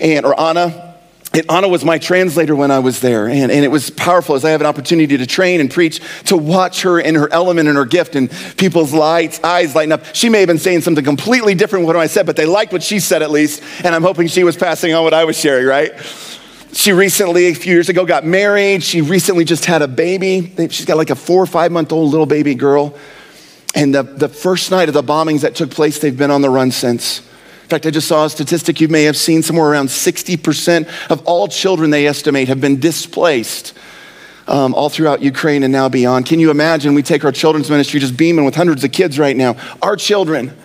and 0.00 0.24
or 0.26 0.38
anna 0.38 0.92
and 1.34 1.50
Anna 1.50 1.68
was 1.68 1.84
my 1.84 1.98
translator 1.98 2.54
when 2.54 2.70
I 2.70 2.80
was 2.80 3.00
there. 3.00 3.26
And, 3.26 3.50
and 3.50 3.64
it 3.64 3.70
was 3.70 3.88
powerful 3.88 4.34
as 4.34 4.44
I 4.44 4.50
have 4.50 4.60
an 4.60 4.66
opportunity 4.66 5.16
to 5.16 5.26
train 5.26 5.60
and 5.60 5.70
preach, 5.70 6.00
to 6.24 6.36
watch 6.36 6.82
her 6.82 7.00
in 7.00 7.14
her 7.14 7.32
element 7.32 7.68
and 7.68 7.78
her 7.78 7.86
gift 7.86 8.16
and 8.16 8.30
people's 8.58 8.92
lights, 8.92 9.42
eyes 9.42 9.74
lighten 9.74 9.92
up. 9.92 10.14
She 10.14 10.28
may 10.28 10.40
have 10.40 10.46
been 10.46 10.58
saying 10.58 10.82
something 10.82 11.04
completely 11.04 11.54
different 11.54 11.86
what 11.86 11.96
I 11.96 12.06
said, 12.06 12.26
but 12.26 12.36
they 12.36 12.44
liked 12.44 12.72
what 12.72 12.82
she 12.82 13.00
said 13.00 13.22
at 13.22 13.30
least. 13.30 13.62
And 13.82 13.94
I'm 13.94 14.02
hoping 14.02 14.26
she 14.26 14.44
was 14.44 14.56
passing 14.56 14.92
on 14.92 15.04
what 15.04 15.14
I 15.14 15.24
was 15.24 15.38
sharing, 15.38 15.66
right? 15.66 15.92
She 16.72 16.92
recently, 16.92 17.48
a 17.48 17.54
few 17.54 17.74
years 17.74 17.90
ago, 17.90 18.06
got 18.06 18.24
married. 18.24 18.82
She 18.82 19.02
recently 19.02 19.44
just 19.44 19.66
had 19.66 19.82
a 19.82 19.88
baby. 19.88 20.54
She's 20.70 20.86
got 20.86 20.96
like 20.96 21.10
a 21.10 21.14
four 21.14 21.42
or 21.42 21.46
five 21.46 21.70
month 21.70 21.92
old 21.92 22.10
little 22.10 22.26
baby 22.26 22.54
girl. 22.54 22.96
And 23.74 23.94
the, 23.94 24.02
the 24.02 24.28
first 24.28 24.70
night 24.70 24.88
of 24.88 24.94
the 24.94 25.02
bombings 25.02 25.42
that 25.42 25.54
took 25.54 25.70
place, 25.70 25.98
they've 25.98 26.16
been 26.16 26.30
on 26.30 26.40
the 26.40 26.48
run 26.48 26.70
since. 26.70 27.20
In 27.62 27.68
fact, 27.68 27.86
I 27.86 27.90
just 27.90 28.08
saw 28.08 28.24
a 28.24 28.30
statistic 28.30 28.80
you 28.80 28.88
may 28.88 29.04
have 29.04 29.16
seen 29.16 29.42
somewhere 29.42 29.70
around 29.70 29.88
60% 29.88 31.10
of 31.10 31.22
all 31.26 31.46
children 31.46 31.90
they 31.90 32.06
estimate 32.06 32.48
have 32.48 32.60
been 32.60 32.80
displaced 32.80 33.74
um, 34.46 34.74
all 34.74 34.88
throughout 34.88 35.22
Ukraine 35.22 35.62
and 35.62 35.72
now 35.72 35.88
beyond. 35.88 36.26
Can 36.26 36.40
you 36.40 36.50
imagine? 36.50 36.94
We 36.94 37.02
take 37.02 37.24
our 37.24 37.32
children's 37.32 37.70
ministry 37.70 38.00
just 38.00 38.16
beaming 38.16 38.44
with 38.44 38.54
hundreds 38.54 38.82
of 38.82 38.92
kids 38.92 39.18
right 39.18 39.36
now. 39.36 39.56
Our 39.80 39.96
children 39.96 40.56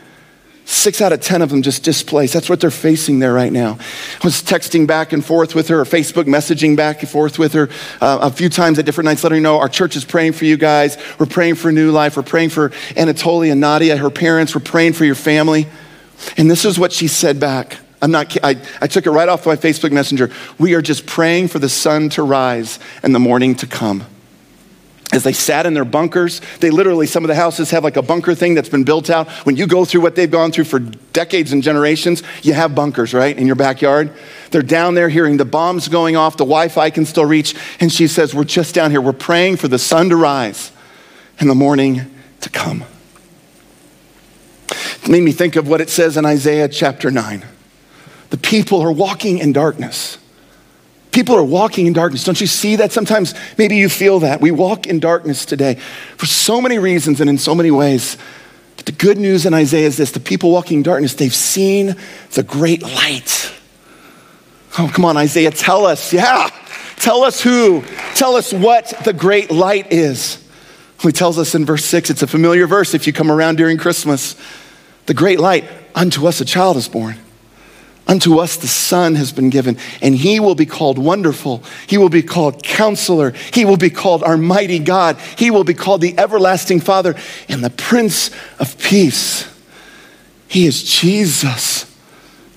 Six 0.70 1.02
out 1.02 1.14
of 1.14 1.22
10 1.22 1.42
of 1.42 1.50
them 1.50 1.62
just 1.62 1.84
displaced. 1.84 2.34
That's 2.34 2.50
what 2.50 2.60
they're 2.60 2.70
facing 2.70 3.20
there 3.20 3.34
right 3.34 3.54
now. 3.54 3.78
I 3.80 4.26
was 4.26 4.44
texting 4.44 4.86
back 4.86 5.14
and 5.14 5.24
forth 5.24 5.56
with 5.56 5.70
her, 5.70 5.80
or 5.80 5.86
Facebook 5.86 6.26
messaging 6.26 6.76
back 6.76 7.00
and 7.00 7.10
forth 7.10 7.40
with 7.40 7.54
her 7.54 7.70
uh, 8.02 8.20
a 8.24 8.30
few 8.30 8.50
times 8.50 8.78
at 8.78 8.86
different 8.86 9.06
nights, 9.06 9.24
letting 9.24 9.38
her 9.38 9.42
know 9.42 9.60
our 9.60 9.70
church 9.70 9.96
is 9.96 10.04
praying 10.04 10.34
for 10.34 10.44
you 10.44 10.58
guys. 10.58 10.98
We're 11.18 11.26
praying 11.26 11.56
for 11.56 11.72
new 11.72 11.92
life. 11.92 12.18
We're 12.18 12.24
praying 12.24 12.50
for 12.50 12.74
Anatolia 12.98 13.54
and 13.54 13.62
Nadia, 13.62 13.96
her 13.96 14.10
parents. 14.10 14.54
We're 14.54 14.60
praying 14.60 14.92
for 14.92 15.06
your 15.06 15.16
family. 15.16 15.68
And 16.36 16.52
this 16.52 16.66
is 16.66 16.78
what 16.78 16.92
she 16.92 17.08
said 17.08 17.40
back. 17.40 17.78
I'm 18.02 18.12
not, 18.12 18.36
I, 18.44 18.62
I 18.82 18.88
took 18.88 19.06
it 19.06 19.12
right 19.12 19.30
off 19.30 19.46
my 19.46 19.56
Facebook 19.56 19.94
Messenger. 19.94 20.32
We 20.60 20.74
are 20.74 20.82
just 20.82 21.06
praying 21.06 21.48
for 21.48 21.60
the 21.60 21.70
sun 21.70 22.10
to 22.10 22.24
rise 22.24 22.78
and 23.04 23.16
the 23.16 23.20
morning 23.20 23.56
to 23.56 23.68
come. 23.68 24.04
As 25.18 25.26
they 25.26 25.34
sat 25.34 25.66
in 25.66 25.74
their 25.74 25.84
bunkers. 25.84 26.40
They 26.62 26.70
literally, 26.70 27.08
some 27.08 27.26
of 27.26 27.28
the 27.28 27.36
houses 27.36 27.72
have 27.72 27.84
like 27.84 27.98
a 27.98 28.02
bunker 28.02 28.34
thing 28.34 28.54
that's 28.54 28.70
been 28.70 28.86
built 28.86 29.10
out. 29.10 29.28
When 29.46 29.58
you 29.58 29.68
go 29.68 29.84
through 29.84 30.02
what 30.02 30.16
they've 30.16 30.32
gone 30.32 30.54
through 30.54 30.64
for 30.64 30.80
decades 30.80 31.52
and 31.52 31.62
generations, 31.62 32.24
you 32.44 32.54
have 32.54 32.74
bunkers, 32.74 33.14
right, 33.14 33.38
in 33.38 33.46
your 33.48 33.58
backyard. 33.58 34.14
They're 34.52 34.62
down 34.62 34.94
there 34.94 35.10
hearing 35.10 35.36
the 35.36 35.44
bombs 35.44 35.90
going 35.90 36.16
off, 36.16 36.38
the 36.38 36.46
Wi 36.46 36.70
Fi 36.70 36.90
can 36.90 37.06
still 37.06 37.26
reach. 37.26 37.56
And 37.82 37.92
she 37.92 38.08
says, 38.08 38.34
We're 38.34 38.46
just 38.46 38.74
down 38.74 38.92
here. 38.92 39.02
We're 39.02 39.12
praying 39.12 39.58
for 39.58 39.68
the 39.68 39.80
sun 39.80 40.10
to 40.10 40.16
rise 40.16 40.72
and 41.40 41.50
the 41.50 41.56
morning 41.56 42.02
to 42.40 42.50
come. 42.50 42.86
It 44.70 45.10
made 45.10 45.24
me 45.24 45.32
think 45.32 45.56
of 45.56 45.68
what 45.68 45.82
it 45.82 45.90
says 45.90 46.16
in 46.16 46.26
Isaiah 46.26 46.70
chapter 46.70 47.12
9. 47.12 47.46
The 48.30 48.38
people 48.38 48.82
are 48.82 48.92
walking 48.92 49.38
in 49.38 49.54
darkness. 49.54 50.18
People 51.12 51.36
are 51.36 51.44
walking 51.44 51.88
in 51.88 51.94
darkness. 51.94 52.24
Don't 52.24 52.40
you 52.40 52.48
see 52.48 52.76
that? 52.76 52.92
Sometimes 52.92 53.34
maybe 53.58 53.76
you 53.76 53.90
feel 53.90 54.20
that. 54.20 54.42
We 54.42 54.52
walk 54.52 54.86
in 54.86 55.00
darkness 55.00 55.46
today 55.46 55.76
for 56.18 56.26
so 56.26 56.62
many 56.62 56.78
reasons 56.78 57.22
and 57.22 57.30
in 57.30 57.38
so 57.38 57.56
many 57.56 57.72
ways. 57.72 58.18
But 58.76 58.86
the 58.86 58.92
good 58.92 59.18
news 59.18 59.46
in 59.46 59.54
Isaiah 59.54 59.88
is 59.88 59.98
this 59.98 60.12
the 60.12 60.20
people 60.20 60.52
walking 60.52 60.78
in 60.78 60.84
darkness, 60.84 61.16
they've 61.16 61.34
seen 61.34 61.96
the 62.32 62.44
great 62.44 62.84
light. 62.84 63.52
Oh, 64.78 64.90
come 64.94 65.06
on, 65.06 65.18
Isaiah, 65.18 65.50
tell 65.50 65.86
us. 65.86 66.14
Yeah, 66.14 66.50
tell 66.98 67.24
us 67.24 67.42
who. 67.42 67.84
Tell 68.14 68.36
us 68.36 68.54
what 68.54 68.94
the 69.04 69.14
great 69.14 69.50
light 69.50 69.92
is. 69.92 70.44
He 71.02 71.12
tells 71.12 71.38
us 71.38 71.56
in 71.56 71.66
verse 71.66 71.86
6, 71.86 72.10
it's 72.10 72.24
a 72.24 72.28
familiar 72.28 72.68
verse 72.68 72.94
if 72.94 73.08
you 73.08 73.14
come 73.14 73.32
around 73.32 73.58
during 73.58 73.78
Christmas. 73.78 74.36
The 75.06 75.14
great 75.14 75.40
light, 75.40 75.66
unto 75.96 76.28
us 76.28 76.42
a 76.42 76.46
child 76.46 76.78
is 76.78 76.88
born. 76.88 77.18
Unto 78.08 78.40
us 78.40 78.56
the 78.56 78.68
Son 78.68 79.16
has 79.16 79.34
been 79.34 79.50
given, 79.50 79.78
and 80.02 80.16
he 80.16 80.40
will 80.40 80.56
be 80.56 80.66
called 80.66 80.98
Wonderful. 80.98 81.62
He 81.88 81.98
will 81.98 82.10
be 82.10 82.24
called 82.24 82.64
Counselor. 82.64 83.32
He 83.54 83.66
will 83.66 83.78
be 83.78 83.90
called 83.90 84.24
our 84.24 84.38
mighty 84.38 84.80
God. 84.80 85.18
He 85.38 85.52
will 85.52 85.66
be 85.66 85.74
called 85.74 86.00
the 86.00 86.18
Everlasting 86.18 86.80
Father 86.80 87.16
and 87.50 87.62
the 87.62 87.70
Prince 87.70 88.32
of 88.60 88.78
Peace. 88.78 89.46
He 90.48 90.66
is 90.66 90.84
Jesus. 90.84 91.94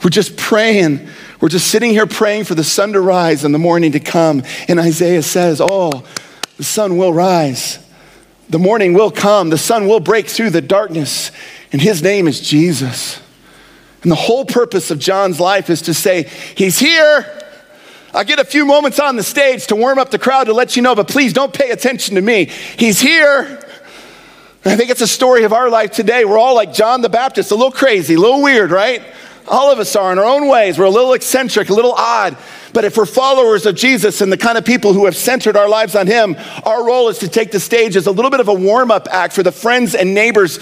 We're 0.04 0.10
just 0.10 0.36
praying. 0.36 1.08
We're 1.40 1.48
just 1.48 1.68
sitting 1.68 1.90
here 1.90 2.06
praying 2.06 2.44
for 2.44 2.54
the 2.54 2.64
sun 2.64 2.92
to 2.92 3.00
rise 3.00 3.44
and 3.44 3.52
the 3.52 3.58
morning 3.58 3.92
to 3.92 4.00
come. 4.00 4.44
And 4.68 4.78
Isaiah 4.78 5.22
says, 5.22 5.60
Oh, 5.60 6.04
the 6.58 6.64
sun 6.64 6.96
will 6.96 7.12
rise. 7.12 7.78
The 8.48 8.58
morning 8.58 8.94
will 8.94 9.10
come. 9.10 9.50
The 9.50 9.58
sun 9.58 9.88
will 9.88 10.00
break 10.00 10.28
through 10.28 10.50
the 10.50 10.60
darkness. 10.60 11.32
And 11.72 11.82
his 11.82 12.02
name 12.02 12.28
is 12.28 12.40
Jesus. 12.40 13.20
And 14.02 14.10
the 14.10 14.16
whole 14.16 14.44
purpose 14.44 14.90
of 14.90 14.98
John's 14.98 15.40
life 15.40 15.68
is 15.70 15.82
to 15.82 15.94
say, 15.94 16.28
He's 16.54 16.78
here. 16.78 17.26
I 18.12 18.24
get 18.24 18.38
a 18.40 18.44
few 18.44 18.66
moments 18.66 18.98
on 18.98 19.16
the 19.16 19.22
stage 19.22 19.68
to 19.68 19.76
warm 19.76 19.98
up 19.98 20.10
the 20.10 20.18
crowd 20.18 20.44
to 20.44 20.52
let 20.52 20.74
you 20.74 20.82
know, 20.82 20.96
but 20.96 21.06
please 21.06 21.32
don't 21.32 21.52
pay 21.52 21.70
attention 21.70 22.16
to 22.16 22.20
me. 22.20 22.46
He's 22.46 23.00
here. 23.00 23.64
I 24.64 24.76
think 24.76 24.90
it's 24.90 25.00
a 25.00 25.06
story 25.06 25.44
of 25.44 25.52
our 25.52 25.70
life 25.70 25.92
today. 25.92 26.24
We're 26.24 26.38
all 26.38 26.54
like 26.54 26.72
John 26.72 27.02
the 27.02 27.08
Baptist, 27.08 27.50
a 27.50 27.54
little 27.54 27.70
crazy, 27.70 28.14
a 28.14 28.20
little 28.20 28.42
weird, 28.42 28.72
right? 28.72 29.02
All 29.48 29.72
of 29.72 29.78
us 29.78 29.96
are 29.96 30.12
in 30.12 30.18
our 30.18 30.24
own 30.24 30.48
ways. 30.48 30.78
We're 30.78 30.84
a 30.84 30.90
little 30.90 31.12
eccentric, 31.12 31.70
a 31.70 31.74
little 31.74 31.92
odd. 31.92 32.36
But 32.72 32.84
if 32.84 32.96
we're 32.96 33.06
followers 33.06 33.64
of 33.64 33.74
Jesus 33.74 34.20
and 34.20 34.30
the 34.30 34.36
kind 34.36 34.58
of 34.58 34.64
people 34.64 34.92
who 34.92 35.06
have 35.06 35.16
centered 35.16 35.56
our 35.56 35.68
lives 35.68 35.94
on 35.94 36.06
Him, 36.06 36.36
our 36.64 36.84
role 36.86 37.08
is 37.08 37.18
to 37.18 37.28
take 37.28 37.52
the 37.52 37.60
stage 37.60 37.96
as 37.96 38.06
a 38.06 38.12
little 38.12 38.30
bit 38.30 38.40
of 38.40 38.48
a 38.48 38.54
warm 38.54 38.90
up 38.90 39.08
act 39.10 39.32
for 39.32 39.42
the 39.42 39.52
friends 39.52 39.94
and 39.94 40.14
neighbors 40.14 40.58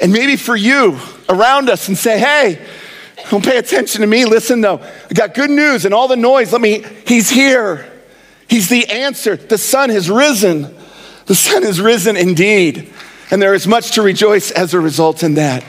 and 0.00 0.12
maybe 0.12 0.36
for 0.36 0.56
you 0.56 0.98
around 1.28 1.70
us 1.70 1.88
and 1.88 1.96
say, 1.96 2.18
hey, 2.18 2.64
don't 3.30 3.44
pay 3.44 3.56
attention 3.56 4.00
to 4.02 4.06
me. 4.06 4.24
Listen 4.24 4.60
though, 4.60 4.78
I 4.78 5.14
got 5.14 5.34
good 5.34 5.50
news 5.50 5.84
and 5.84 5.94
all 5.94 6.08
the 6.08 6.16
noise. 6.16 6.52
Let 6.52 6.60
me, 6.60 6.84
he's 7.06 7.30
here. 7.30 7.90
He's 8.48 8.68
the 8.68 8.86
answer. 8.88 9.36
The 9.36 9.58
sun 9.58 9.90
has 9.90 10.10
risen. 10.10 10.74
The 11.26 11.34
sun 11.34 11.62
has 11.62 11.80
risen 11.80 12.16
indeed. 12.16 12.92
And 13.30 13.40
there 13.40 13.54
is 13.54 13.66
much 13.66 13.92
to 13.92 14.02
rejoice 14.02 14.50
as 14.50 14.74
a 14.74 14.80
result 14.80 15.22
in 15.22 15.34
that. 15.34 15.64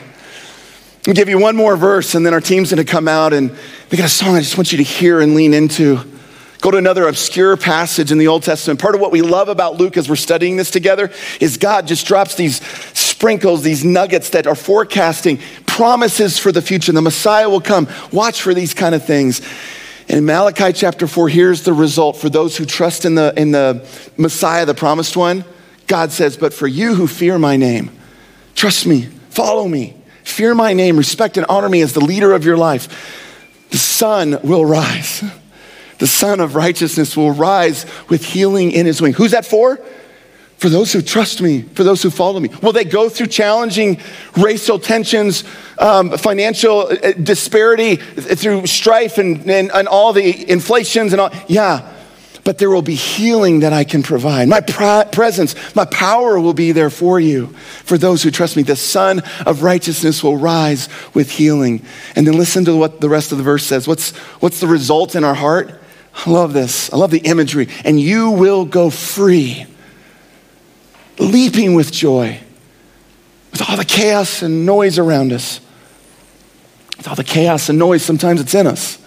I'll 1.08 1.14
give 1.14 1.30
you 1.30 1.40
one 1.40 1.56
more 1.56 1.78
verse 1.78 2.16
and 2.16 2.26
then 2.26 2.34
our 2.34 2.42
team's 2.42 2.72
gonna 2.72 2.84
come 2.84 3.08
out 3.08 3.32
and 3.32 3.56
they 3.90 3.98
got 3.98 4.08
a 4.08 4.10
song 4.10 4.36
I 4.36 4.40
just 4.40 4.58
want 4.58 4.72
you 4.72 4.80
to 4.80 4.84
hear 4.84 5.22
and 5.22 5.36
lean 5.36 5.54
into. 5.54 6.14
Go 6.62 6.72
to 6.72 6.78
another 6.78 7.08
obscure 7.08 7.58
passage 7.58 8.12
in 8.12 8.18
the 8.18 8.28
Old 8.28 8.44
Testament. 8.44 8.80
Part 8.80 8.96
of 8.96 9.02
what 9.02 9.12
we 9.12 9.22
love 9.22 9.50
about 9.50 9.76
Luke 9.76 9.98
as 9.98 10.10
we're 10.10 10.15
studying 10.15 10.56
this 10.56 10.72
together 10.72 11.12
is 11.39 11.58
God 11.58 11.88
just 11.88 12.08
drops 12.08 12.36
these 12.36 12.65
sprinkles, 12.98 13.62
these 13.62 13.84
nuggets 13.84 14.30
that 14.32 14.48
are 14.48 14.56
forecasting 14.56 15.39
promises 15.65 16.39
for 16.39 16.52
the 16.52 16.62
future. 16.62 16.91
The 16.91 17.02
Messiah 17.02 17.50
will 17.50 17.62
come. 17.62 17.88
Watch 18.12 18.41
for 18.41 18.54
these 18.54 18.74
kind 18.74 18.96
of 18.96 19.06
things. 19.06 19.41
And 20.08 20.20
in 20.20 20.26
Malachi 20.26 20.72
chapter 20.72 21.08
4, 21.08 21.30
here's 21.30 21.63
the 21.63 21.74
result 21.74 22.18
for 22.18 22.30
those 22.30 22.56
who 22.56 22.65
trust 22.65 23.06
in 23.06 23.15
the, 23.15 23.34
in 23.36 23.52
the 23.52 23.88
Messiah, 24.18 24.65
the 24.65 24.74
promised 24.74 25.18
one. 25.18 25.44
God 25.88 26.12
says, 26.12 26.38
But 26.38 26.54
for 26.54 26.68
you 26.68 26.96
who 26.96 27.08
fear 27.08 27.38
my 27.38 27.58
name, 27.58 27.91
trust 28.56 28.86
me, 28.86 29.04
follow 29.30 29.68
me, 29.68 29.96
fear 30.24 30.56
my 30.56 30.74
name, 30.74 30.98
respect 30.98 31.38
and 31.38 31.46
honor 31.48 31.70
me 31.70 31.82
as 31.82 31.94
the 31.94 32.04
leader 32.04 32.34
of 32.34 32.46
your 32.46 32.58
life, 32.58 33.68
the 33.72 33.78
sun 33.78 34.39
will 34.44 34.65
rise 34.65 35.24
the 35.99 36.08
Sun 36.08 36.39
of 36.39 36.55
Righteousness 36.55 37.15
will 37.15 37.31
rise 37.31 37.86
with 38.10 38.23
healing 38.23 38.71
in 38.71 38.86
his 38.86 39.01
wing. 39.01 39.13
Who's 39.13 39.31
that 39.31 39.45
for? 39.45 39.79
For 40.58 40.69
those 40.69 40.93
who 40.93 41.01
trust 41.01 41.41
me, 41.41 41.63
for 41.63 41.84
those 41.84 42.01
who 42.01 42.10
follow 42.10 42.39
me. 42.39 42.49
Will 42.62 42.71
they 42.71 42.86
go 42.86 43.10
through 43.10 43.27
challenging 43.27 43.99
racial 44.38 44.79
tensions, 44.79 45.43
um, 45.77 46.17
financial 46.17 46.88
uh, 46.88 47.12
disparity, 47.12 47.97
through 47.97 48.65
strife 48.65 49.17
and, 49.17 49.49
and, 49.49 49.69
and 49.71 49.88
all 49.88 50.13
the 50.13 50.49
inflations 50.49 51.12
and 51.12 51.19
all? 51.19 51.31
Yeah, 51.47 51.91
but 52.45 52.58
there 52.58 52.69
will 52.69 52.81
be 52.81 52.95
healing 52.95 53.62
that 53.62 53.73
I 53.73 53.84
can 53.84 54.01
provide. 54.01 54.47
My 54.47 54.62
presence, 54.62 55.75
my 55.75 55.86
power 55.86 56.39
will 56.39 56.53
be 56.53 56.71
there 56.71 56.89
for 56.89 57.19
you, 57.19 57.47
for 57.84 57.97
those 57.97 58.23
who 58.23 58.31
trust 58.31 58.55
me. 58.55 58.63
The 58.63 58.75
Sun 58.75 59.23
of 59.45 59.62
Righteousness 59.62 60.23
will 60.23 60.38
rise 60.38 60.88
with 61.13 61.31
healing. 61.31 61.84
And 62.15 62.25
then 62.25 62.38
listen 62.38 62.63
to 62.65 62.77
what 62.77 63.01
the 63.01 63.10
rest 63.10 63.31
of 63.31 63.39
the 63.39 63.43
verse 63.43 63.65
says. 63.65 63.88
What's, 63.88 64.12
what's 64.39 64.62
the 64.62 64.67
result 64.67 65.15
in 65.15 65.23
our 65.23 65.34
heart? 65.34 65.81
I 66.15 66.30
love 66.30 66.54
this. 66.54 66.91
I 66.93 66.97
love 66.97 67.12
the 67.12 67.19
imagery. 67.19 67.67
And 67.84 67.99
you 67.99 68.32
will 68.32 68.65
go 68.65 68.89
free, 68.89 69.65
leaping 71.19 71.75
with 71.75 71.91
joy, 71.91 72.39
with 73.51 73.69
all 73.69 73.78
the 73.78 73.86
chaos 73.86 74.41
and 74.41 74.65
noise 74.65 74.97
around 74.97 75.34
us. 75.34 75.60
With 76.97 77.08
all 77.08 77.15
the 77.15 77.23
chaos 77.23 77.69
and 77.69 77.78
noise, 77.78 78.04
sometimes 78.04 78.39
it's 78.39 78.56
in 78.56 78.67
us. 78.67 78.97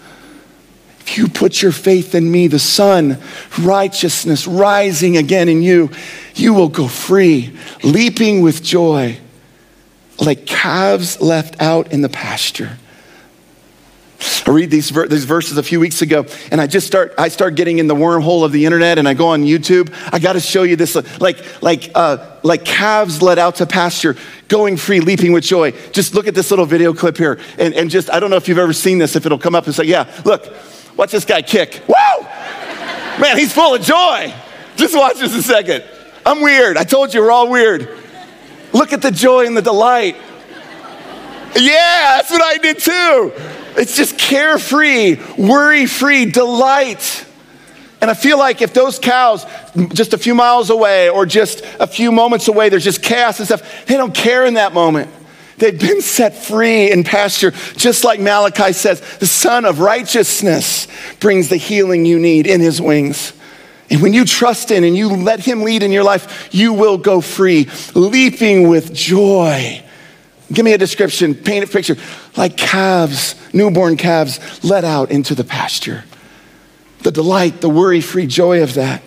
If 1.01 1.17
you 1.17 1.27
put 1.27 1.61
your 1.61 1.71
faith 1.71 2.13
in 2.13 2.31
me, 2.31 2.47
the 2.47 2.59
sun, 2.59 3.17
righteousness 3.57 4.45
rising 4.45 5.17
again 5.17 5.49
in 5.49 5.63
you, 5.63 5.89
you 6.35 6.53
will 6.53 6.69
go 6.69 6.87
free, 6.87 7.57
leaping 7.83 8.41
with 8.41 8.61
joy, 8.61 9.17
like 10.19 10.45
calves 10.45 11.19
left 11.19 11.59
out 11.59 11.91
in 11.91 12.01
the 12.01 12.09
pasture. 12.09 12.77
I 14.45 14.51
read 14.51 14.71
these, 14.71 14.89
ver- 14.89 15.07
these 15.07 15.25
verses 15.25 15.57
a 15.57 15.63
few 15.63 15.79
weeks 15.79 16.01
ago, 16.01 16.25
and 16.51 16.59
I 16.59 16.67
just 16.67 16.87
start, 16.87 17.13
I 17.17 17.29
start 17.29 17.55
getting 17.55 17.79
in 17.79 17.87
the 17.87 17.95
wormhole 17.95 18.43
of 18.43 18.51
the 18.51 18.65
internet, 18.65 18.97
and 18.97 19.07
I 19.07 19.13
go 19.13 19.27
on 19.27 19.43
YouTube. 19.43 19.93
I 20.11 20.19
got 20.19 20.33
to 20.33 20.39
show 20.39 20.63
you 20.63 20.75
this, 20.75 20.95
like, 21.19 21.37
like, 21.61 21.91
uh, 21.95 22.37
like 22.43 22.65
calves 22.65 23.21
led 23.21 23.39
out 23.39 23.55
to 23.55 23.65
pasture, 23.65 24.15
going 24.47 24.75
free, 24.75 24.99
leaping 24.99 25.31
with 25.31 25.43
joy. 25.43 25.71
Just 25.91 26.15
look 26.15 26.27
at 26.27 26.35
this 26.35 26.49
little 26.49 26.65
video 26.65 26.93
clip 26.93 27.17
here, 27.17 27.39
and, 27.57 27.73
and 27.73 27.89
just, 27.89 28.09
I 28.09 28.19
don't 28.19 28.29
know 28.29 28.37
if 28.37 28.47
you've 28.47 28.57
ever 28.57 28.73
seen 28.73 28.97
this, 28.97 29.15
if 29.15 29.25
it'll 29.25 29.37
come 29.37 29.55
up 29.55 29.65
and 29.67 29.75
say, 29.75 29.83
yeah, 29.83 30.11
look, 30.25 30.47
watch 30.97 31.11
this 31.11 31.25
guy 31.25 31.41
kick. 31.41 31.81
Woo! 31.87 32.23
Man, 33.19 33.37
he's 33.37 33.53
full 33.53 33.75
of 33.75 33.81
joy. 33.81 34.33
Just 34.75 34.95
watch 34.95 35.19
this 35.19 35.35
a 35.35 35.43
second. 35.43 35.83
I'm 36.25 36.41
weird. 36.41 36.77
I 36.77 36.83
told 36.83 37.13
you 37.13 37.21
we're 37.21 37.31
all 37.31 37.49
weird. 37.49 37.89
Look 38.73 38.93
at 38.93 39.01
the 39.01 39.11
joy 39.11 39.45
and 39.45 39.55
the 39.55 39.61
delight. 39.61 40.15
Yeah, 41.55 42.17
that's 42.17 42.31
what 42.31 42.41
I 42.41 42.57
did 42.57 42.79
too. 42.79 43.33
It's 43.77 43.95
just 43.95 44.17
carefree, 44.17 45.17
worry 45.37 45.85
free 45.85 46.25
delight. 46.25 47.25
And 48.01 48.09
I 48.09 48.13
feel 48.13 48.37
like 48.37 48.61
if 48.61 48.73
those 48.73 48.97
cows, 48.97 49.45
just 49.93 50.13
a 50.13 50.17
few 50.17 50.33
miles 50.33 50.69
away 50.69 51.09
or 51.09 51.25
just 51.25 51.63
a 51.79 51.87
few 51.87 52.11
moments 52.11 52.47
away, 52.47 52.69
there's 52.69 52.83
just 52.83 53.03
chaos 53.03 53.39
and 53.39 53.47
stuff, 53.47 53.85
they 53.85 53.97
don't 53.97 54.13
care 54.13 54.45
in 54.45 54.53
that 54.53 54.73
moment. 54.73 55.11
They've 55.57 55.77
been 55.77 56.01
set 56.01 56.35
free 56.35 56.89
in 56.89 57.03
pasture, 57.03 57.51
just 57.75 58.05
like 58.05 58.21
Malachi 58.21 58.71
says 58.71 59.01
the 59.17 59.27
Son 59.27 59.65
of 59.65 59.81
Righteousness 59.81 60.87
brings 61.19 61.49
the 61.49 61.57
healing 61.57 62.05
you 62.05 62.17
need 62.17 62.47
in 62.47 62.61
his 62.61 62.81
wings. 62.81 63.33
And 63.89 64.01
when 64.01 64.13
you 64.13 64.23
trust 64.23 64.71
in 64.71 64.85
and 64.85 64.95
you 64.95 65.09
let 65.09 65.41
him 65.41 65.63
lead 65.63 65.83
in 65.83 65.91
your 65.91 66.03
life, 66.03 66.47
you 66.51 66.71
will 66.71 66.97
go 66.97 67.19
free, 67.19 67.67
leaping 67.93 68.69
with 68.69 68.93
joy 68.93 69.83
Give 70.51 70.65
me 70.65 70.73
a 70.73 70.77
description, 70.77 71.35
paint 71.35 71.63
a 71.63 71.67
picture. 71.67 71.95
Like 72.35 72.57
calves, 72.57 73.35
newborn 73.53 73.97
calves 73.97 74.63
let 74.63 74.83
out 74.83 75.11
into 75.11 75.35
the 75.35 75.43
pasture. 75.43 76.03
The 77.03 77.11
delight, 77.11 77.61
the 77.61 77.69
worry 77.69 78.01
free 78.01 78.27
joy 78.27 78.63
of 78.63 78.73
that. 78.73 79.03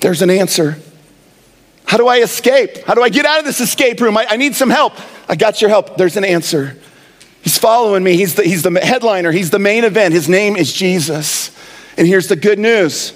There's 0.00 0.22
an 0.22 0.30
answer. 0.30 0.78
How 1.86 1.96
do 1.96 2.08
I 2.08 2.18
escape? 2.18 2.78
How 2.84 2.94
do 2.94 3.02
I 3.02 3.08
get 3.08 3.26
out 3.26 3.38
of 3.38 3.44
this 3.44 3.60
escape 3.60 4.00
room? 4.00 4.16
I, 4.16 4.26
I 4.30 4.36
need 4.36 4.54
some 4.54 4.70
help. 4.70 4.94
I 5.28 5.36
got 5.36 5.60
your 5.60 5.70
help. 5.70 5.96
There's 5.96 6.16
an 6.16 6.24
answer. 6.24 6.76
He's 7.42 7.58
following 7.58 8.02
me. 8.02 8.16
He's 8.16 8.34
the, 8.34 8.42
he's 8.42 8.62
the 8.62 8.80
headliner. 8.80 9.30
He's 9.30 9.50
the 9.50 9.58
main 9.58 9.84
event. 9.84 10.14
His 10.14 10.28
name 10.28 10.56
is 10.56 10.72
Jesus. 10.72 11.56
And 11.96 12.06
here's 12.06 12.26
the 12.26 12.36
good 12.36 12.58
news 12.58 13.12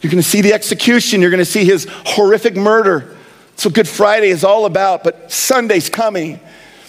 You're 0.00 0.10
going 0.10 0.22
to 0.22 0.28
see 0.28 0.42
the 0.42 0.52
execution. 0.52 1.20
You're 1.20 1.30
going 1.30 1.38
to 1.38 1.44
see 1.44 1.64
his 1.64 1.86
horrific 1.90 2.56
murder. 2.56 3.16
What 3.64 3.74
Good 3.74 3.88
Friday 3.88 4.28
is 4.28 4.44
all 4.44 4.64
about. 4.64 5.04
But 5.04 5.30
Sunday's 5.30 5.88
coming 5.88 6.40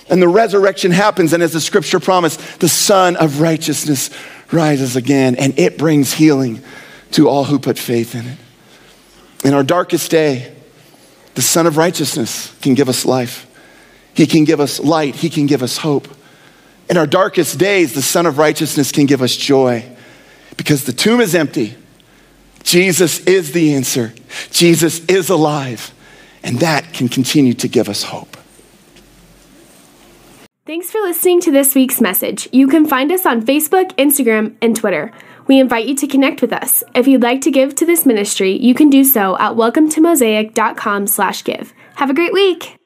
and 0.09 0.21
the 0.21 0.27
resurrection 0.27 0.91
happens. 0.91 1.33
And 1.33 1.41
as 1.41 1.53
the 1.53 1.61
scripture 1.61 1.99
promised, 1.99 2.59
the 2.59 2.69
Son 2.69 3.15
of 3.15 3.41
Righteousness 3.41 4.09
rises 4.51 4.95
again 4.95 5.35
and 5.35 5.57
it 5.57 5.77
brings 5.77 6.13
healing 6.13 6.61
to 7.11 7.27
all 7.29 7.45
who 7.45 7.59
put 7.59 7.77
faith 7.77 8.15
in 8.15 8.25
it. 8.25 8.37
In 9.43 9.53
our 9.53 9.63
darkest 9.63 10.11
day, 10.11 10.53
the 11.35 11.41
Son 11.41 11.65
of 11.65 11.77
Righteousness 11.77 12.53
can 12.61 12.73
give 12.73 12.89
us 12.89 13.05
life. 13.05 13.47
He 14.13 14.27
can 14.27 14.43
give 14.43 14.59
us 14.59 14.79
light. 14.79 15.15
He 15.15 15.29
can 15.29 15.45
give 15.45 15.63
us 15.63 15.77
hope. 15.77 16.07
In 16.89 16.97
our 16.97 17.07
darkest 17.07 17.57
days, 17.57 17.93
the 17.93 18.01
Son 18.01 18.25
of 18.25 18.37
Righteousness 18.37 18.91
can 18.91 19.05
give 19.05 19.21
us 19.21 19.35
joy 19.35 19.85
because 20.57 20.83
the 20.83 20.93
tomb 20.93 21.21
is 21.21 21.33
empty. 21.33 21.75
Jesus 22.63 23.19
is 23.21 23.53
the 23.53 23.73
answer. 23.73 24.13
Jesus 24.51 25.03
is 25.05 25.29
alive. 25.29 25.93
And 26.43 26.59
that 26.59 26.93
can 26.93 27.07
continue 27.07 27.53
to 27.53 27.67
give 27.67 27.89
us 27.89 28.03
hope. 28.03 28.37
Thanks 30.65 30.91
for 30.91 31.01
listening 31.01 31.41
to 31.41 31.51
this 31.51 31.75
week's 31.75 31.99
message. 31.99 32.47
You 32.51 32.67
can 32.67 32.85
find 32.85 33.11
us 33.11 33.25
on 33.25 33.41
Facebook, 33.41 33.91
Instagram, 33.97 34.55
and 34.61 34.75
Twitter. 34.75 35.11
We 35.47 35.59
invite 35.59 35.87
you 35.87 35.95
to 35.95 36.07
connect 36.07 36.41
with 36.41 36.53
us. 36.53 36.83
If 36.95 37.07
you'd 37.07 37.23
like 37.23 37.41
to 37.41 37.51
give 37.51 37.75
to 37.75 37.85
this 37.85 38.05
ministry, 38.05 38.57
you 38.57 38.73
can 38.73 38.89
do 38.89 39.03
so 39.03 39.37
at 39.37 39.53
welcometomosaic.com 39.53 41.07
slash 41.07 41.43
give. 41.43 41.73
Have 41.95 42.09
a 42.09 42.13
great 42.13 42.31
week! 42.31 42.80